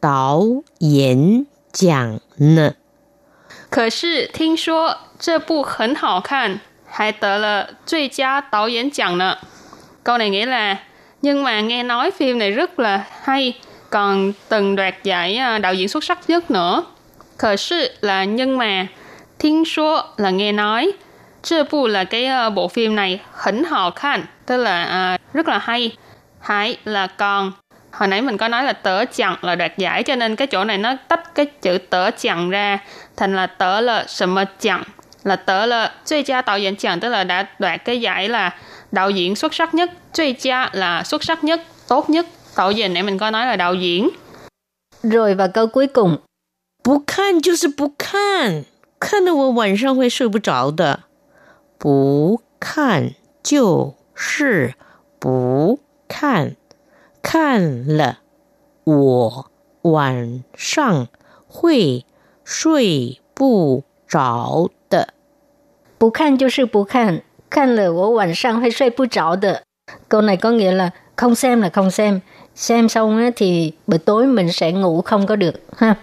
[0.00, 2.74] 导演奖呢。
[3.68, 9.36] 可是听说这部很好看，还得了最佳导演奖呢。
[10.02, 10.78] Câu này nghĩa là
[11.25, 13.53] nhưng mà nghe nói phim này rất là hay
[13.89, 16.83] còn từng đoạt giải ờ, đạo diễn xuất sắc nhất nữa.
[17.37, 18.87] Khởi sự là nhưng mà
[19.39, 20.91] thiên số là nghe nói.
[21.43, 25.47] Chưa bù là cái ờ, bộ phim này hỉnh họ khan tức là à, rất
[25.47, 25.91] là hay.
[26.39, 27.51] Hãy là còn.
[27.91, 30.63] Hồi nãy mình có nói là tớ chẳng là đoạt giải cho nên cái chỗ
[30.63, 32.79] này nó tách cái chữ tớ chẳng ra
[33.17, 34.83] thành là tớ là sầm chẳng
[35.23, 38.51] là tớ là chơi cha tạo diễn chẳng tức là đã đoạt cái giải là
[38.94, 42.26] đạo diễn xuất sắc nhất, truy cha là xuất sắc nhất, tốt nhất.
[42.54, 44.08] Tạo gì nãy mình có nói là đạo diễn.
[45.02, 46.18] Rồi và câu cuối cùng.
[46.82, 48.64] 不看就是不看，
[48.98, 51.00] 看得我晚上会睡不着的。
[51.78, 54.74] 不看就是
[55.18, 56.56] 不看，
[57.22, 58.18] 看了
[58.84, 59.50] 我
[59.82, 61.08] 晚上
[61.46, 62.04] 会
[62.44, 65.14] 睡不着的。
[65.98, 67.22] 不看就是不看，
[67.54, 69.62] 看了我晚上会睡不着的.
[70.08, 72.20] Câu này có nghĩa là không xem là không xem.
[72.54, 75.54] Xem xong á, thì buổi tối mình sẽ ngủ không có được.
[75.76, 75.94] ha.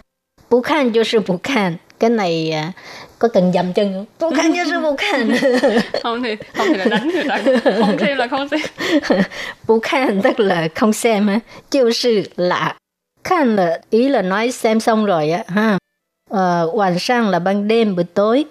[0.49, 1.75] Bú khan cho sư bú khan.
[1.99, 2.71] Cái này à,
[3.19, 4.05] có cần dầm chân không?
[4.19, 5.31] Bú khan cho sư bú khan.
[6.03, 7.39] không thì không thì là đánh người ta.
[7.79, 8.59] Không xem là không xem.
[9.67, 11.39] bú khan tức là không xem á.
[11.71, 12.75] Chiêu sư là
[13.23, 15.43] khan là ý là nói xem xong rồi á.
[15.47, 15.77] ha.
[16.31, 18.45] uh,晚上 là ban đêm buổi tối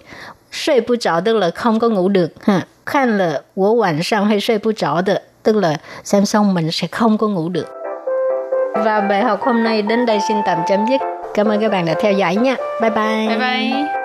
[0.51, 6.53] 睡不着 tức là không có ngủ được ha khan là 我晚上会睡不着的 tức là xem xong
[6.53, 7.67] mình sẽ không có ngủ được
[8.73, 11.01] và bài học hôm nay đến đây xin tạm chấm dứt
[11.33, 14.00] cảm ơn các bạn đã theo dõi nha bye bye bye bye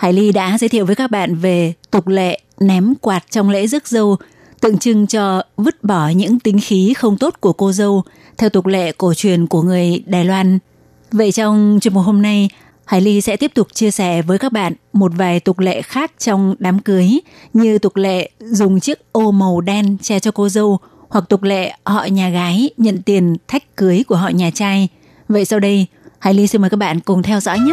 [0.00, 3.66] Hải Ly đã giới thiệu với các bạn về tục lệ ném quạt trong lễ
[3.66, 4.16] rước dâu,
[4.60, 8.02] tượng trưng cho vứt bỏ những tính khí không tốt của cô dâu
[8.38, 10.58] theo tục lệ cổ truyền của người Đài Loan.
[11.12, 12.48] Vậy trong chương mục hôm nay,
[12.84, 16.12] Hải Ly sẽ tiếp tục chia sẻ với các bạn một vài tục lệ khác
[16.18, 17.20] trong đám cưới
[17.52, 21.74] như tục lệ dùng chiếc ô màu đen che cho cô dâu hoặc tục lệ
[21.84, 24.88] họ nhà gái nhận tiền thách cưới của họ nhà trai.
[25.28, 25.86] Vậy sau đây,
[26.18, 27.72] Hải Ly xin mời các bạn cùng theo dõi nhé.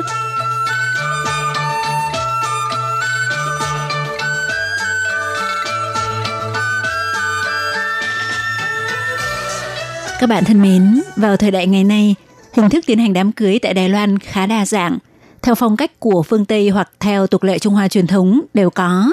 [10.19, 12.15] Các bạn thân mến, vào thời đại ngày nay,
[12.53, 14.97] hình thức tiến hành đám cưới tại Đài Loan khá đa dạng,
[15.41, 18.69] theo phong cách của phương Tây hoặc theo tục lệ Trung Hoa truyền thống đều
[18.69, 19.11] có.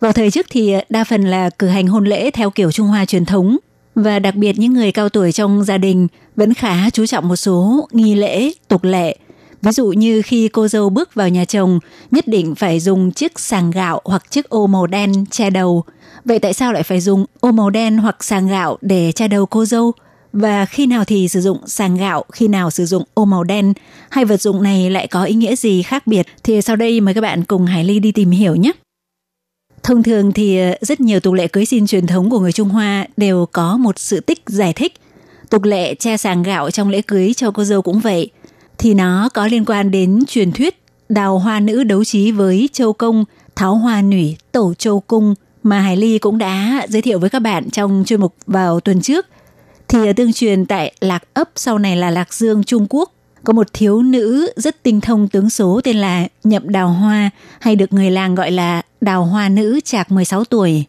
[0.00, 3.04] Vào thời trước thì đa phần là cử hành hôn lễ theo kiểu Trung Hoa
[3.04, 3.56] truyền thống
[3.94, 7.36] và đặc biệt những người cao tuổi trong gia đình vẫn khá chú trọng một
[7.36, 9.16] số nghi lễ, tục lệ.
[9.62, 11.78] Ví dụ như khi cô dâu bước vào nhà chồng,
[12.10, 15.84] nhất định phải dùng chiếc sàng gạo hoặc chiếc ô màu đen che đầu.
[16.24, 19.46] Vậy tại sao lại phải dùng ô màu đen hoặc sàng gạo để che đầu
[19.46, 19.92] cô dâu?
[20.32, 23.72] Và khi nào thì sử dụng sàng gạo, khi nào sử dụng ô màu đen,
[24.10, 27.14] hai vật dụng này lại có ý nghĩa gì khác biệt thì sau đây mời
[27.14, 28.72] các bạn cùng Hải Ly đi tìm hiểu nhé.
[29.82, 32.68] Thông thường thì ờ, rất nhiều tục lệ cưới xin truyền thống của người Trung
[32.68, 34.94] Hoa đều có một sự tích giải thích.
[35.50, 38.30] Tục lệ che sàng gạo trong lễ cưới cho cô dâu cũng vậy.
[38.78, 42.92] Thì nó có liên quan đến truyền thuyết đào hoa nữ đấu trí với châu
[42.92, 43.24] công,
[43.56, 47.38] tháo hoa nủy, tổ châu cung mà Hải Ly cũng đã giới thiệu với các
[47.38, 49.26] bạn trong chuyên mục vào tuần trước–
[49.90, 53.12] thì tương truyền tại Lạc ấp sau này là Lạc Dương Trung Quốc
[53.44, 57.76] có một thiếu nữ rất tinh thông tướng số tên là Nhậm Đào Hoa hay
[57.76, 60.84] được người làng gọi là Đào Hoa nữ chạc 16 tuổi.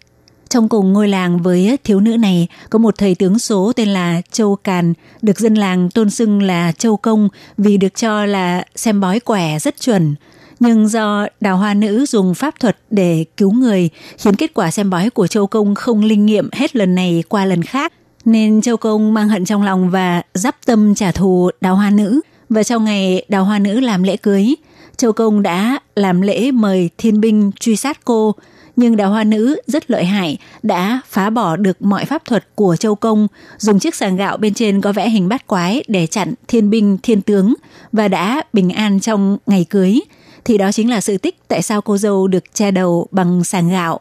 [0.49, 4.21] Trong cùng ngôi làng với thiếu nữ này có một thầy tướng số tên là
[4.31, 9.01] Châu Càn, được dân làng tôn xưng là Châu Công vì được cho là xem
[9.01, 10.15] bói quẻ rất chuẩn.
[10.59, 14.89] Nhưng do đào hoa nữ dùng pháp thuật để cứu người khiến kết quả xem
[14.89, 17.93] bói của Châu Công không linh nghiệm hết lần này qua lần khác
[18.25, 22.21] nên Châu Công mang hận trong lòng và dắp tâm trả thù đào hoa nữ.
[22.49, 24.55] Và trong ngày đào hoa nữ làm lễ cưới,
[24.97, 28.35] Châu Công đã làm lễ mời thiên binh truy sát cô,
[28.75, 32.75] nhưng đào hoa nữ rất lợi hại, đã phá bỏ được mọi pháp thuật của
[32.75, 36.33] Châu Công, dùng chiếc sàng gạo bên trên có vẽ hình bát quái để chặn
[36.47, 37.53] thiên binh thiên tướng
[37.91, 39.99] và đã bình an trong ngày cưới.
[40.45, 43.69] Thì đó chính là sự tích tại sao cô dâu được che đầu bằng sàng
[43.69, 43.99] gạo.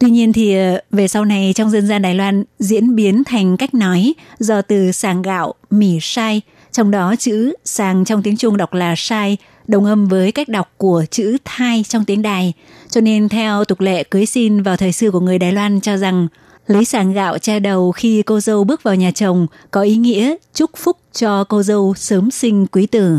[0.00, 3.56] Tuy nhiên thì ờ, về sau này trong dân gian Đài Loan diễn biến thành
[3.56, 6.40] cách nói do từ sàng gạo, mì sai,
[6.72, 9.36] trong đó chữ sàng trong tiếng Trung đọc là sai,
[9.66, 12.52] đồng âm với cách đọc của chữ thai trong tiếng Đài.
[12.90, 15.96] Cho nên theo tục lệ cưới xin vào thời xưa của người Đài Loan cho
[15.96, 16.28] rằng
[16.66, 20.34] lấy sàng gạo che đầu khi cô dâu bước vào nhà chồng có ý nghĩa
[20.54, 23.18] chúc phúc cho cô dâu sớm sinh quý tử.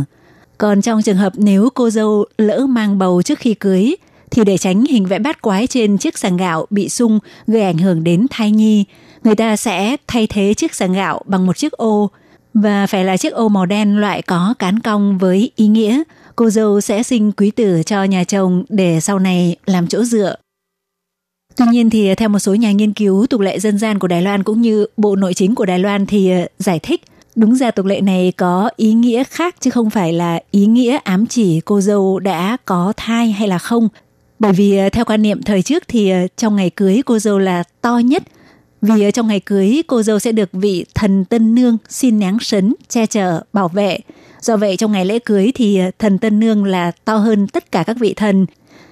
[0.58, 3.96] Còn trong trường hợp nếu cô dâu lỡ mang bầu trước khi cưới
[4.32, 7.78] thì để tránh hình vẽ bát quái trên chiếc sàng gạo bị sung gây ảnh
[7.78, 8.86] hưởng đến thai nhi,
[9.24, 12.12] người ta sẽ thay thế chiếc sàng gạo bằng một chiếc ô
[12.54, 16.04] và phải là chiếc ô màu đen loại có cán cong với ý nghĩa
[16.36, 20.36] cô dâu sẽ sinh quý tử cho nhà chồng để sau này làm chỗ dựa.
[21.56, 24.22] Tuy nhiên thì theo một số nhà nghiên cứu tục lệ dân gian của Đài
[24.22, 27.02] Loan cũng như Bộ Nội chính của Đài Loan thì ờ, giải thích
[27.36, 30.98] Đúng ra tục lệ này có ý nghĩa khác chứ không phải là ý nghĩa
[31.04, 33.90] ám chỉ cô dâu đã có thai hay là không.
[34.42, 37.40] Bởi vì ờ, theo quan niệm thời trước thì ờ, trong ngày cưới cô dâu
[37.40, 38.24] là to nhất.
[38.82, 42.38] Vì ờ, trong ngày cưới cô dâu sẽ được vị thần tân nương xin náng
[42.40, 44.00] sấn, che chở, bảo vệ.
[44.42, 47.84] Do vậy trong ngày lễ cưới thì thần tân nương là to hơn tất cả
[47.84, 48.46] các vị thần.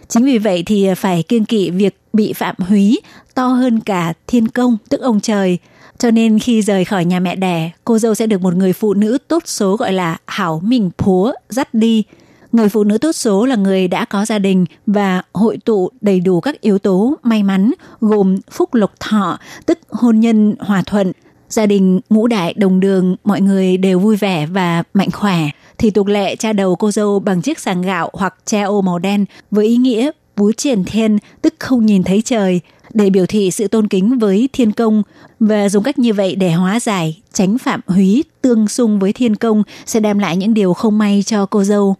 [0.07, 2.99] Chính vì vậy thì phải kiêng kỵ việc bị phạm húy
[3.33, 5.57] to hơn cả thiên công tức ông trời
[5.97, 8.93] cho nên khi rời khỏi nhà mẹ đẻ, cô dâu sẽ được một người phụ
[8.93, 12.03] nữ tốt số gọi là hảo mình phúa dắt đi.
[12.51, 16.19] Người phụ nữ tốt số là người đã có gia đình và hội tụ đầy
[16.19, 17.71] đủ các yếu tố may mắn
[18.01, 21.11] gồm phúc lộc thọ, tức hôn nhân hòa thuận,
[21.49, 25.49] gia đình ngũ đại đồng đường mọi người đều vui vẻ và mạnh khỏe.
[25.77, 28.99] Thì tục lệ cha đầu cô dâu bằng chiếc sàng gạo hoặc che ô màu
[28.99, 32.61] đen với ý nghĩa bú triển thiên tức không nhìn thấy trời
[32.93, 35.03] để biểu thị sự tôn kính với thiên công.
[35.39, 39.35] Và dùng cách như vậy để hóa giải, tránh phạm húy, tương xung với thiên
[39.35, 41.95] công sẽ đem lại những điều không may cho cô dâu.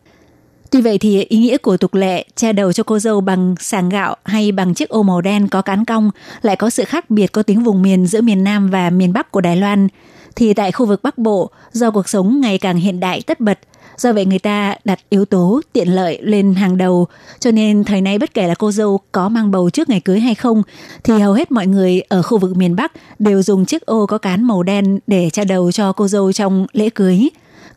[0.72, 3.90] Tuy vậy thì ý nghĩa của tục lệ che đầu cho cô dâu bằng sàng
[3.90, 6.12] gạo hay bằng chiếc ô màu đen có cán cong
[6.42, 9.32] lại có sự khác biệt có tính vùng miền giữa miền Nam và miền Bắc
[9.32, 9.88] của Đài Loan.
[10.36, 13.60] Thì tại khu vực Bắc Bộ, do cuộc sống ngày càng hiện đại tất bật,
[14.00, 17.08] Do vậy người ta đặt yếu tố tiện lợi lên hàng đầu,
[17.40, 20.20] cho nên thời nay bất kể là cô dâu có mang bầu trước ngày cưới
[20.20, 20.64] hay không,
[21.04, 24.18] thì hầu hết mọi người ở khu vực miền Bắc đều dùng chiếc ô có
[24.18, 27.30] cán màu đen để che đầu cho cô dâu trong lễ cưới.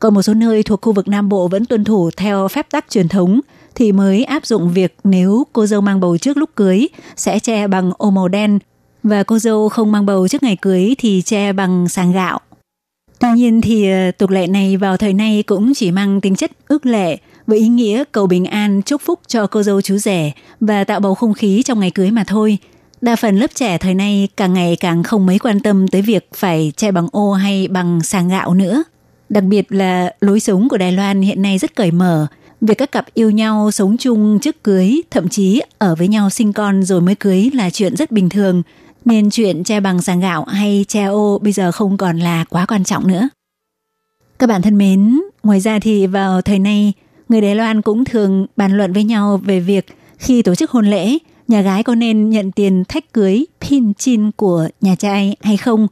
[0.03, 2.91] Còn một số nơi thuộc khu vực Nam Bộ vẫn tuân thủ theo phép tắc
[2.91, 3.41] truyền thống,
[3.75, 7.67] thì mới áp dụng việc nếu cô dâu mang bầu trước lúc cưới sẽ che
[7.67, 8.59] bằng ô màu đen
[9.03, 12.41] và cô dâu không mang bầu trước ngày cưới thì che bằng sàng gạo.
[13.19, 16.51] Tuy nhiên thì ờ, tục lệ này vào thời nay cũng chỉ mang tính chất
[16.69, 20.33] ước lệ với ý nghĩa cầu bình an, chúc phúc cho cô dâu chú rể
[20.61, 22.59] và tạo bầu không khí trong ngày cưới mà thôi.
[23.01, 26.29] Đa phần lớp trẻ thời nay càng ngày càng không mấy quan tâm tới việc
[26.35, 28.83] phải che bằng ô hay bằng sàng gạo nữa.
[29.33, 32.27] Đặc biệt là lối sống của Đài Loan hiện nay rất cởi mở.
[32.61, 36.53] Việc các cặp yêu nhau sống chung trước cưới, thậm chí ở với nhau sinh
[36.53, 38.63] con rồi mới cưới là chuyện rất bình thường–
[39.05, 42.67] nên chuyện che bằng sàng gạo hay che ô bây giờ không còn là quá
[42.67, 43.29] quan trọng nữa.
[44.39, 46.93] Các bạn thân mến, ngoài ra thì vào thời nay,
[47.29, 49.87] người Đài Loan cũng thường bàn luận với nhau về việc
[50.19, 51.19] khi tổ chức hôn lễ,
[51.49, 55.87] nhà gái có nên nhận tiền thách cưới pin chin của nhà trai hay không,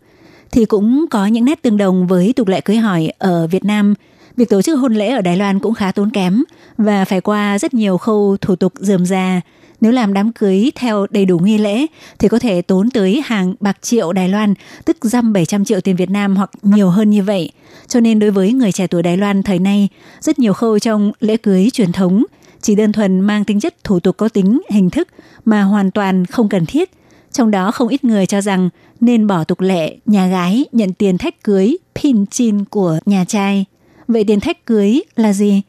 [0.53, 3.95] thì cũng có những nét tương đồng với tục lệ cưới hỏi ở Việt Nam.
[4.37, 6.43] Việc tổ chức hôn lễ ở Đài Loan cũng khá tốn kém
[6.79, 9.41] và phải qua rất nhiều khâu thủ tục dườm già,
[9.81, 11.87] nếu làm đám cưới theo đầy đủ nghi lễ
[12.19, 15.97] thì có thể tốn tới hàng bạc triệu Đài Loan, tức dăm 700 triệu tiền
[15.97, 17.53] Việt Nam hoặc nhiều hơn như vậy.
[17.89, 19.89] Cho nên đối với người trẻ tuổi Đài Loan thời nay,
[20.21, 22.25] rất nhiều khâu trong lễ cưới truyền thống
[22.63, 25.09] chỉ đơn thuần mang tính chất thủ tục có tính hình thức
[25.45, 26.91] mà hoàn toàn không cần thiết.
[27.33, 28.69] Trong đó không ít người cho rằng
[29.01, 33.65] nên bỏ tục lệ nhà gái nhận tiền thách cưới pin chin của nhà trai.
[34.09, 35.63] Vậy tiền thách cưới là gì?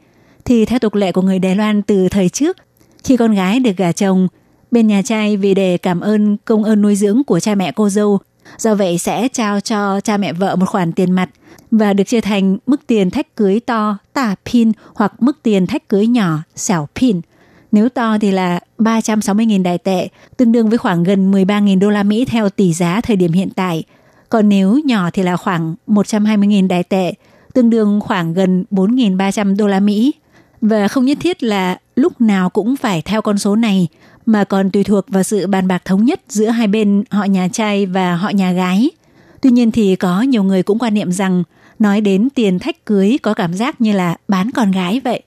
[0.44, 2.56] Thì theo tục lệ của người Đài Loan từ thời trước
[3.04, 4.28] khi con gái được gả chồng,
[4.70, 7.88] bên nhà trai vì để cảm ơn công ơn nuôi dưỡng của cha mẹ cô
[7.88, 8.18] dâu,
[8.58, 11.30] do vậy sẽ trao cho cha mẹ vợ một khoản tiền mặt
[11.70, 15.88] và được chia thành mức tiền thách cưới to tà pin hoặc mức tiền thách
[15.88, 17.20] cưới nhỏ xảo pin.
[17.72, 22.02] Nếu to thì là 360.000 đài tệ, tương đương với khoảng gần 13.000 đô la
[22.02, 23.84] Mỹ theo tỷ giá thời điểm hiện tại.
[24.28, 27.12] Còn nếu nhỏ thì là khoảng 120.000 đài tệ,
[27.54, 30.12] tương đương khoảng gần 4.300 đô la Mỹ.
[30.60, 33.88] Và không nhất thiết là lúc nào cũng phải theo con số này
[34.26, 37.48] mà còn tùy thuộc vào sự bàn bạc thống nhất giữa hai bên họ nhà
[37.52, 38.90] trai và họ nhà gái.
[39.40, 41.42] Tuy nhiên thì có nhiều người cũng quan niệm rằng
[41.78, 45.22] nói đến tiền thách cưới có cảm giác như là bán con gái vậy.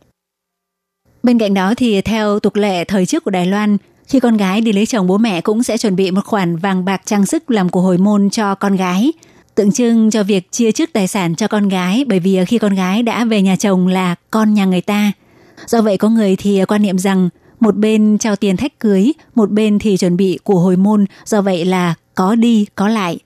[1.25, 4.61] Bên cạnh đó thì theo tục lệ thời trước của Đài Loan, khi con gái
[4.61, 7.51] đi lấy chồng bố mẹ cũng sẽ chuẩn bị một khoản vàng bạc trang sức
[7.51, 9.13] làm của hồi môn cho con gái,
[9.55, 12.75] tượng trưng cho việc chia trước tài sản cho con gái bởi vì khi con
[12.75, 15.11] gái đã về nhà chồng là con nhà người ta–
[15.67, 19.51] Do vậy có người thì quan niệm rằng một bên trao tiền thách cưới, một
[19.51, 23.19] bên thì chuẩn bị của hồi môn, do vậy là có đi có lại.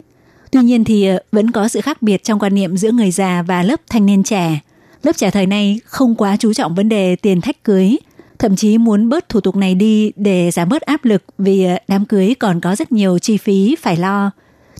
[0.52, 3.64] Tuy nhiên thì vẫn có sự khác biệt trong quan niệm giữa người già và
[3.64, 4.60] lớp thanh niên trẻ.
[5.04, 7.98] Lớp trẻ thời nay không quá chú trọng vấn đề tiền thách cưới,
[8.40, 11.78] thậm chí muốn bớt thủ tục này đi để giảm bớt áp lực vì ờ,
[11.88, 14.32] đám cưới còn có rất nhiều chi phí phải lo.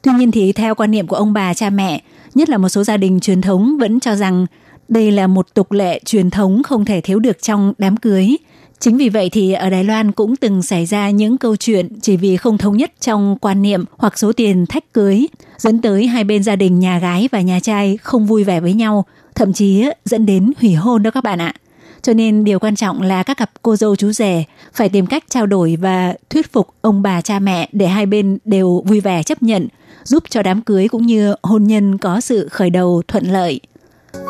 [0.04, 2.02] Tuy nhiên thì theo quan niệm của ông bà cha mẹ,
[2.36, 4.46] nhất là một số gia đình truyền thống vẫn cho rằng
[4.88, 8.38] đây là một tục lệ truyền thống không thể thiếu được trong đám cưới.
[8.80, 12.18] Chính vì vậy thì ở Đài Loan cũng từng xảy ra những câu chuyện chỉ
[12.18, 15.28] vì không thống nhất trong quan niệm hoặc số tiền thách cưới,
[15.58, 18.74] dẫn tới hai bên gia đình nhà gái và nhà trai không vui vẻ với
[18.74, 19.06] nhau,
[19.36, 21.54] thậm chí dẫn đến hủy hôn đó các bạn ạ.
[22.02, 25.24] Cho nên điều quan trọng là các cặp cô dâu chú rể phải tìm cách
[25.30, 29.24] trao đổi và thuyết phục ông bà cha mẹ để hai bên đều vui vẻ
[29.24, 29.68] chấp nhận,
[30.04, 33.60] giúp cho đám cưới cũng như hôn nhân có sự khởi đầu thuận lợi.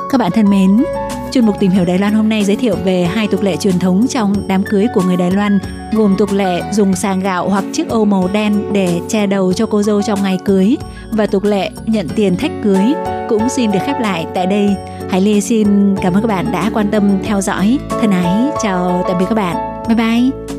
[0.09, 0.83] Các bạn thân mến,
[1.31, 3.79] chuyên mục tìm hiểu Đài Loan hôm nay giới thiệu về hai tục lệ truyền
[3.79, 5.59] thống trong đám cưới của người Đài Loan,
[5.93, 9.65] gồm tục lệ dùng sàng gạo hoặc chiếc ô màu đen để che đầu cho
[9.65, 10.77] cô dâu trong ngày cưới
[11.11, 12.93] và tục lệ nhận tiền thách cưới
[13.29, 14.69] cũng xin được khép lại tại đây.
[15.09, 17.77] Hải Ly xin cảm ơn các bạn đã quan tâm theo dõi.
[18.01, 19.55] Thân ái, chào tạm biệt các bạn.
[19.87, 20.58] Bye bye.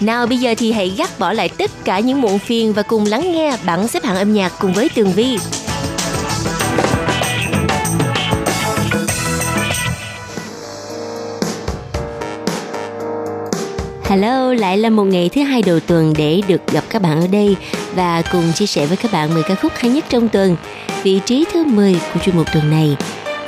[0.00, 3.06] Nào bây giờ thì hãy gác bỏ lại tất cả những muộn phiền và cùng
[3.06, 5.38] lắng nghe bảng xếp hạng âm nhạc cùng với Tường Vi.
[14.04, 17.26] Hello, lại là một ngày thứ hai đầu tuần để được gặp các bạn ở
[17.26, 17.56] đây
[17.94, 20.56] và cùng chia sẻ với các bạn 10 ca khúc hay nhất trong tuần.
[21.02, 22.96] Vị trí thứ 10 của chuyên mục tuần này,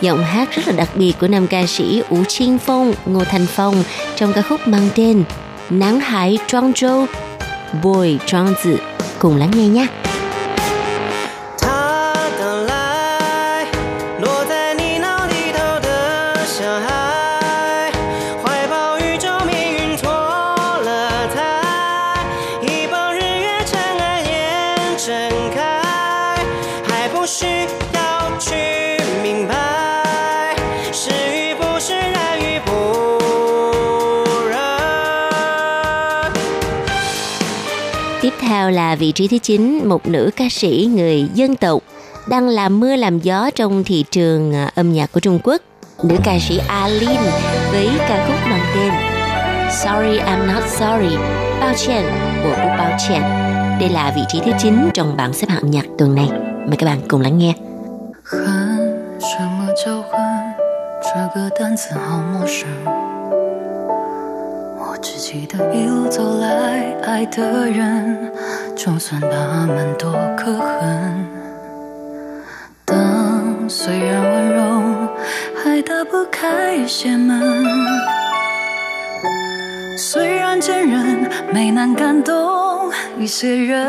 [0.00, 3.46] giọng hát rất là đặc biệt của nam ca sĩ Ủ Chiên Phong, Ngô Thành
[3.46, 3.84] Phong
[4.16, 5.24] trong ca khúc mang tên
[5.70, 7.06] Nắng Hải Trang Châu,
[7.82, 8.78] Boy Trang Tử.
[9.18, 9.86] Cùng lắng nghe nhé.
[38.95, 41.83] theo là vị trí thứ 9, một nữ ca sĩ người dân tộc
[42.27, 45.61] đang làm mưa làm gió trong thị trường à, âm nhạc của Trung Quốc.
[46.03, 47.19] Nữ ca sĩ Alin
[47.71, 48.91] với ca khúc mang tên
[49.71, 51.15] Sorry I'm Not Sorry,
[51.59, 52.03] Bao Chen,
[52.43, 53.21] của Bố Bao Chen.
[53.79, 56.29] Đây là vị trí thứ 9 trong bảng xếp hạng âm nhạc tuần này.
[56.67, 57.53] Mời các bạn cùng lắng nghe.
[58.23, 58.45] 恨，
[59.19, 60.13] 什么叫恨？
[61.01, 63.14] 这个单词好陌生。
[65.08, 68.32] 只记得一路走来，爱的人，
[68.74, 71.28] 就算他们多可恨。
[72.84, 75.08] 灯虽然温柔，
[75.62, 77.64] 还打不开一些门。
[79.96, 83.86] 虽然坚韧，没难感动一些人。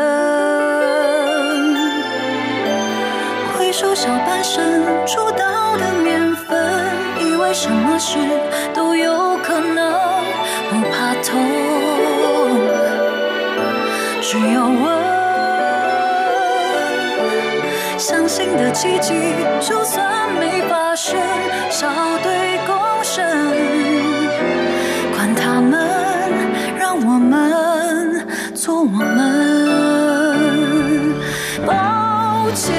[3.58, 4.64] 回首小半生
[5.04, 6.56] 出道的年份，
[7.20, 8.18] 以为什么事
[8.72, 10.07] 都有可能，
[11.22, 11.40] 痛，
[14.20, 15.08] 需要问。
[17.98, 19.12] 相信的奇迹，
[19.60, 21.18] 就算没发生，
[21.70, 21.88] 笑
[22.22, 23.24] 对共生。
[25.14, 25.88] 管他们，
[26.78, 29.18] 让我们做我们。
[31.66, 32.74] 抱歉，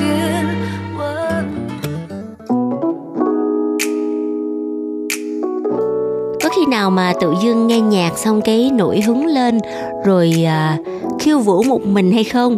[0.00, 0.46] chiến
[6.42, 9.58] có khi nào mà tự dưng nghe nhạc xong cái nổi hứng lên
[10.04, 10.78] rồi à,
[11.18, 12.56] khiêu vũ một mình hay không?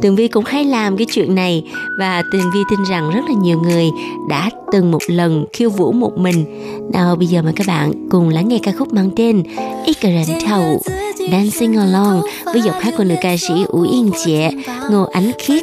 [0.00, 1.64] Tường vi cũng hay làm cái chuyện này
[1.98, 3.90] và tường vi tin rằng rất là nhiều người
[4.28, 6.44] đã từng một lần khiêu vũ một mình.
[6.92, 9.42] Nào bây giờ mời các bạn cùng lắng nghe ca khúc mang tên
[9.84, 10.80] Ignorant Thầu
[11.32, 14.40] Dancing Along với giọng hát của nữ ca sĩ Ủ Yên Chị
[14.90, 15.62] Ngô Ánh Khiết.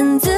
[0.00, 0.29] And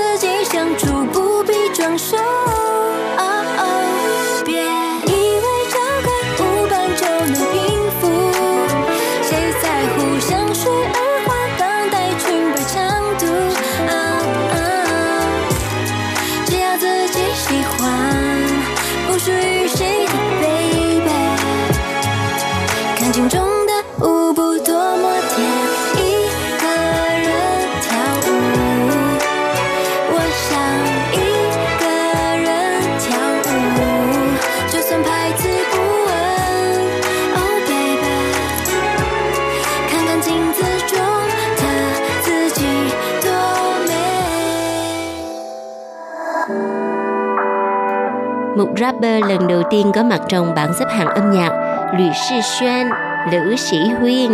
[48.83, 51.51] rapper lần đầu tiên có mặt trong bảng xếp hạng âm nhạc
[51.99, 52.91] Lữ Sĩ Xuan,
[53.33, 54.31] Lữ Sĩ Huyên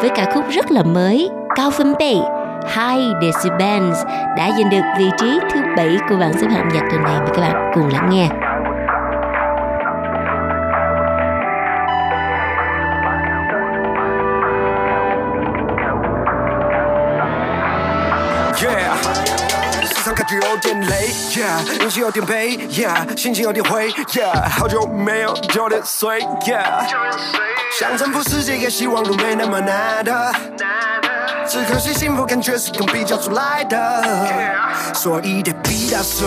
[0.00, 2.14] với ca khúc rất là mới Cao phân bệ
[2.76, 4.04] High Decibels
[4.36, 7.20] đã giành được vị trí thứ bảy của bảng xếp hạng âm nhạc tuần này
[7.20, 8.28] mời các bạn cùng lắng nghe.
[20.14, 26.86] 感觉有点累，Yeah，运气有点背，Yeah，心情有点灰，Yeah，好久没有有点碎，Yeah，
[27.78, 30.32] 想征服世界也希望路没那么难的，
[31.52, 34.02] 只可惜幸福感觉是用比较出来的，
[34.94, 36.26] 所以得比他顺，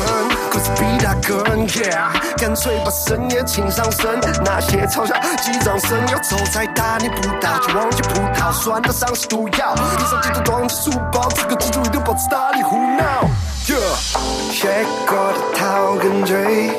[0.51, 13.27] 可是比他更，Yeah，干脆把深夜请上身，那些嘲笑几掌声，要走再大逆不道，就忘记葡萄酸的伤是毒药，一手记得装着书包，这个蜘蛛一定保持大力胡闹。
[13.65, 13.81] Yeah，
[14.51, 16.69] 写过的逃跟追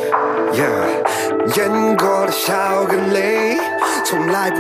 [0.53, 3.59] ，Yeah，演过的笑跟泪，
[4.37, 4.51] lại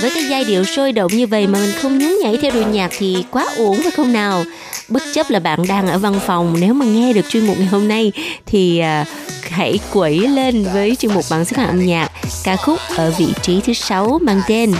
[0.00, 2.64] với cái giai điệu sôi động như vậy mà mình không nhún nhảy theo đùi
[2.64, 4.44] nhạc thì quá uổng phải không nào?
[4.88, 7.68] Bất chấp là bạn đang ở văn phòng nếu mà nghe được chuyên mục ngày
[7.68, 8.12] hôm nay
[8.46, 9.08] thì uh,
[9.51, 12.11] hãy quẩy lên với chuyên mục bảng xếp hạng âm nhạc
[12.43, 14.73] ca khúc ở vị trí thứ sáu mang tên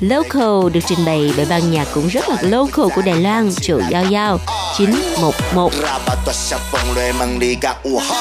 [0.00, 3.80] Local được trình bày bởi ban nhạc cũng rất là local của Đài Loan, Triệu
[3.90, 4.40] Giao Giao
[4.78, 5.72] 911.
[6.26, 8.14] 大小风雷梦里甲有海。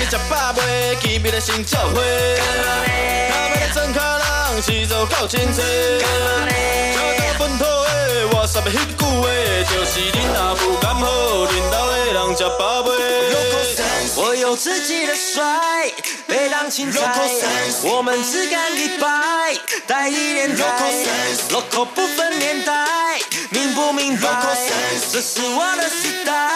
[0.00, 0.96] 你食饱未？
[1.00, 2.02] 去别个新教会。
[2.02, 5.62] 若要来装卡人，是做够清楚。
[6.02, 6.06] 交
[7.18, 9.24] 到本土的，我煞要迄句话，
[9.70, 11.06] 就是恁若不甘好，
[11.46, 12.95] 恁兜的 人食饱未？
[14.15, 15.91] 我有自己的帅，
[16.25, 16.99] 被当青菜，
[17.83, 19.55] 我们只干一百，
[19.85, 20.91] 带一点台
[21.51, 23.19] ，local 不分年代，
[23.51, 24.27] 明不明白？
[25.11, 26.49] 这是我的时代。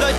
[0.00, 0.12] lợi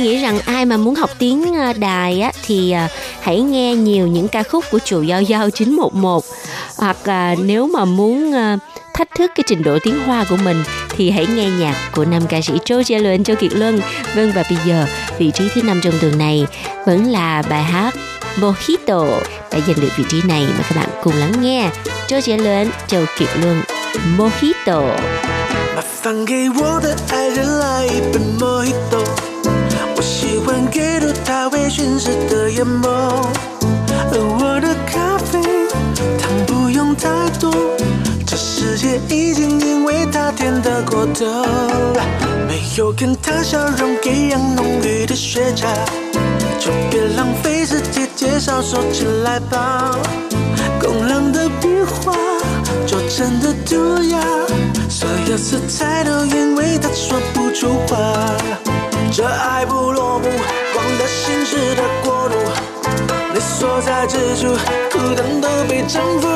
[0.00, 2.86] nghĩ rằng ai mà muốn học tiếng ờ, đài á, thì ờ,
[3.20, 6.24] hãy nghe nhiều những ca khúc của chủ Giao Giao 911
[6.76, 8.32] hoặc ờ, nếu mà muốn
[8.96, 12.22] thách thức cái trình độ tiếng Hoa của mình thì hãy nghe nhạc của nam
[12.28, 13.80] ca sĩ Châu Gia Luân, Châu Kiệt Luân.
[14.14, 14.86] Vâng và bây giờ
[15.18, 16.46] vị trí thứ năm trong tuần này
[16.86, 17.94] vẫn là bài hát
[18.36, 19.20] Mojito
[19.52, 21.70] đã giành được vị trí này mà các bạn cùng lắng nghe.
[22.06, 23.62] Châu Gia Luân, Châu Kiệt Luân,
[24.16, 24.82] Mojito.
[25.76, 25.82] Mà。
[41.14, 41.24] 的，
[42.46, 45.66] 没有跟他笑容一样浓郁的雪茄，
[46.58, 49.96] 就别浪费时间介绍，说起来吧。
[50.80, 52.12] 工人的笔画，
[52.86, 54.18] 拙真的涂鸦，
[54.88, 57.96] 所有色彩都因为他说不出话。
[59.12, 60.28] 这爱不落幕，
[60.74, 62.34] 光的心事的国度，
[63.32, 64.48] 你所在之处，
[64.92, 66.28] 孤单都被征服。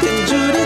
[0.00, 0.58] 天主的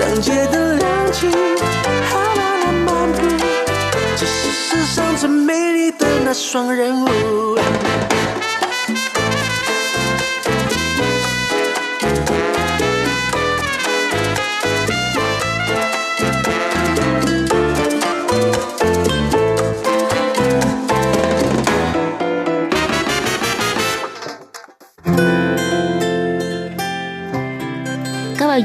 [0.00, 1.28] 当街灯亮起，
[2.10, 3.18] 好慢的漫步，
[4.16, 7.08] 这是世上最美丽的那双人舞。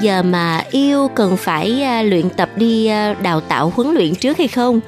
[0.02, 4.38] giờ mà yêu cần phải à, luyện tập đi à, đào tạo huấn luyện trước
[4.38, 4.80] hay không?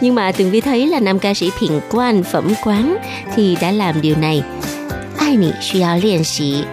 [0.00, 2.96] Nhưng mà Tường Vi thấy là nam ca sĩ Thiện Quan Phẩm Quán
[3.34, 4.42] thì đã làm điều này.
[5.18, 6.64] Ai nị suy áo liền sĩ,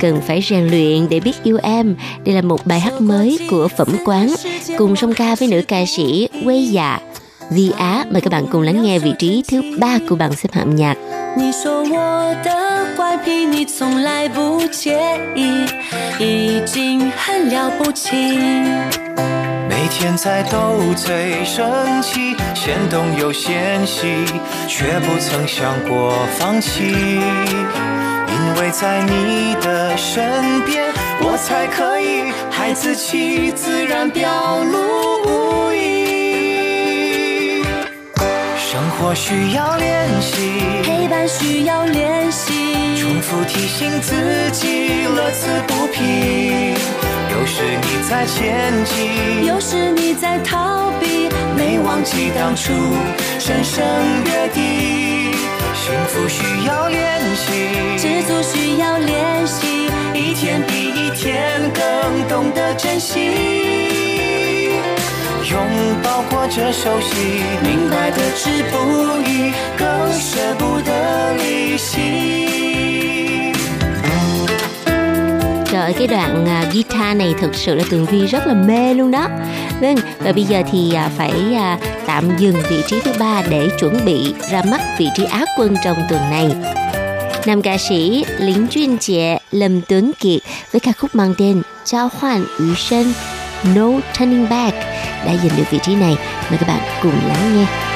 [0.00, 3.68] cần phải rèn luyện để biết yêu em đây là một bài hát mới của
[3.68, 4.34] phẩm quán
[4.78, 6.98] cùng song ca với nữ ca sĩ quê dạ
[7.50, 10.48] vi á mời các bạn cùng lắng nghe vị trí thứ ba của bảng xếp
[10.52, 10.96] hạng nhạc
[13.28, 14.98] 你你从来不介
[15.34, 15.66] 意，
[16.18, 18.16] 已经很了不起。
[19.68, 24.24] 每天在斗嘴生气，先动又嫌弃，
[24.66, 26.86] 却不曾想过放弃。
[26.86, 35.47] 因为在你的身边，我才可以孩子气，自然表露
[38.78, 40.36] 生活需要练习，
[40.84, 42.52] 陪伴需要练习，
[42.96, 44.14] 重复提醒自
[44.52, 46.74] 己，乐此不疲。
[47.32, 52.72] 有时你在前进，有时你在逃避，没忘记当初
[53.40, 53.84] 深深
[54.26, 55.32] 约定。
[55.74, 57.50] 幸福需要练习，
[57.96, 64.07] 知足需要练习，一天比一天更懂得珍惜。
[65.51, 65.59] 拥
[66.03, 68.75] 抱过这熟悉，明白的知不
[69.27, 72.43] 易，更舍不得离席。
[75.71, 78.93] Trời ơi, cái đoạn à, guitar này thực sự là Tường Vi rất là mê
[78.93, 79.27] luôn đó.
[79.81, 83.69] Vâng, và bây giờ thì à, phải à, tạm dừng vị trí thứ ba để
[83.79, 86.49] chuẩn bị ra mắt vị trí Á quân trong tuần này.
[87.45, 92.09] Nam ca sĩ Lính Chuyên Trẻ Lâm Tuấn Kiệt với ca khúc mang tên Trao
[92.19, 93.13] Hoan Yu Sân
[93.74, 94.76] No Turning Back
[95.26, 96.16] đã giành được vị trí này.
[96.50, 97.87] Mời các bạn cùng lắng nghe.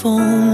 [0.00, 0.49] 风。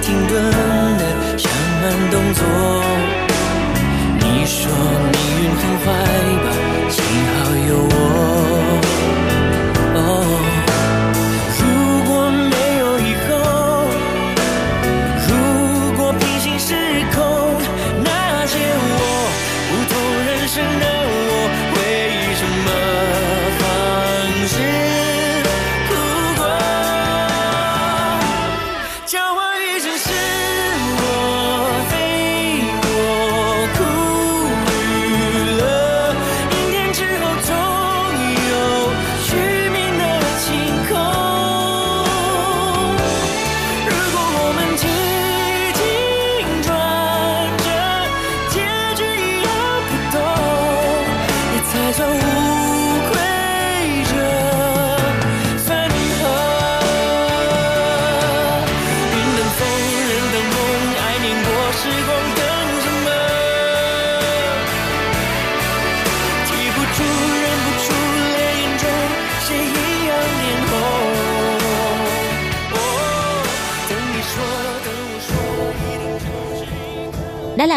[0.00, 0.42] 停顿
[0.98, 2.42] 的像慢动作。
[4.20, 4.70] 你说
[5.12, 5.86] 命运很坏
[6.44, 6.48] 吧，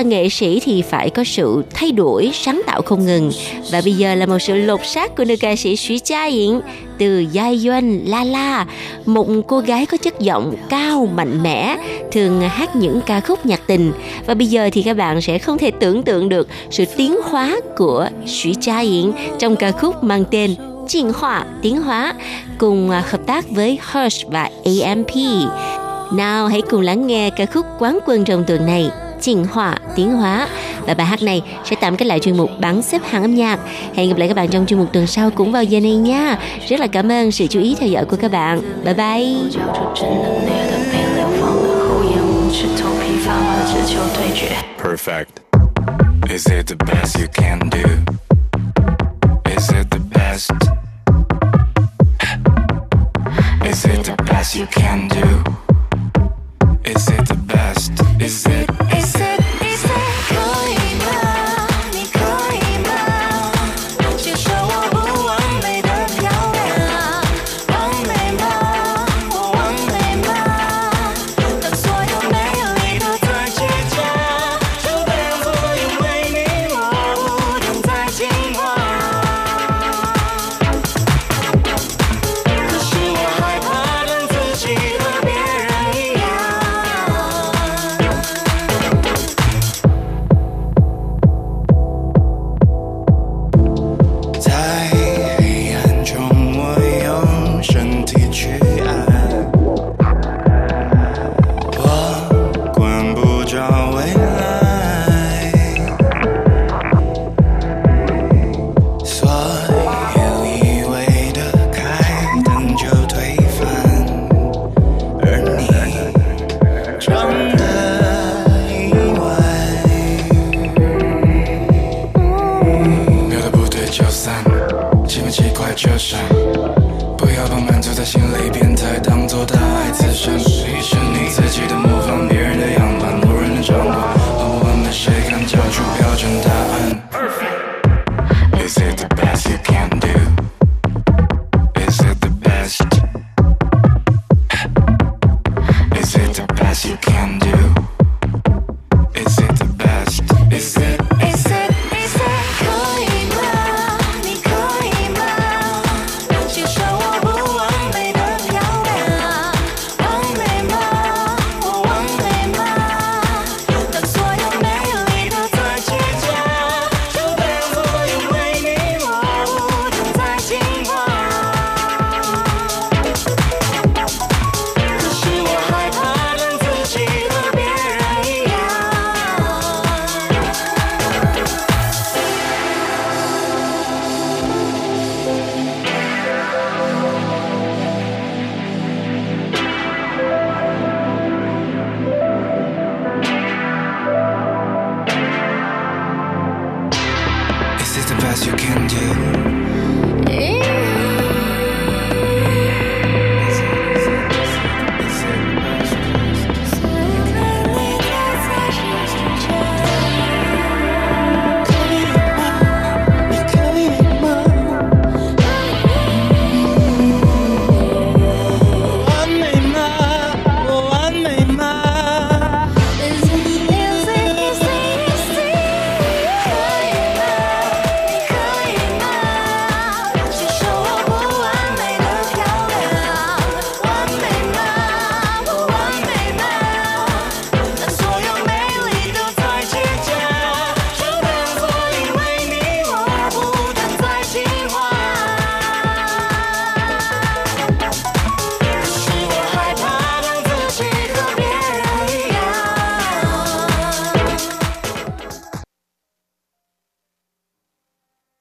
[0.02, 3.32] là nghệ sĩ thì phải có sự thay đổi, sáng tạo không ngừng.
[3.72, 6.60] Và bây giờ là một sự lột xác của nữ ca sĩ Xu Cha Yến
[6.98, 8.66] từ Giai Doanh La La,
[9.06, 11.78] một cô gái có chất giọng cao, mạnh mẽ,
[12.12, 13.92] thường hát những ca khúc nhạc tình.
[14.26, 17.60] Và bây giờ thì các bạn sẽ không thể tưởng tượng được sự tiến hóa
[17.78, 20.56] của Xu Cha Yến trong ca khúc mang tên
[20.88, 22.14] 进 hóa tiến hóa,
[22.58, 25.16] cùng à, hợp tác với Hush và AMP
[26.14, 28.90] nào, hãy cùng lắng nghe ca khúc quán quân trong tuần này
[29.22, 30.48] trình họa tiếng hóa
[30.88, 33.60] và bài hát này sẽ tạm kết lại chuyên mục bảng xếp hạng âm nhạc
[33.96, 36.38] hẹn gặp lại các bạn trong chuyên mục tuần sau cũng vào giờ này nha
[36.70, 39.26] rất là cảm ơn sự chú ý theo dõi của các bạn bye bye
[44.78, 45.42] Perfect.
[46.30, 47.84] Is it the best you can do?
[49.46, 50.52] Is it the best?
[53.66, 55.44] Is it the best you can do?
[56.84, 57.92] Is it the best.
[58.20, 58.70] Is it?
[58.94, 59.41] Is it?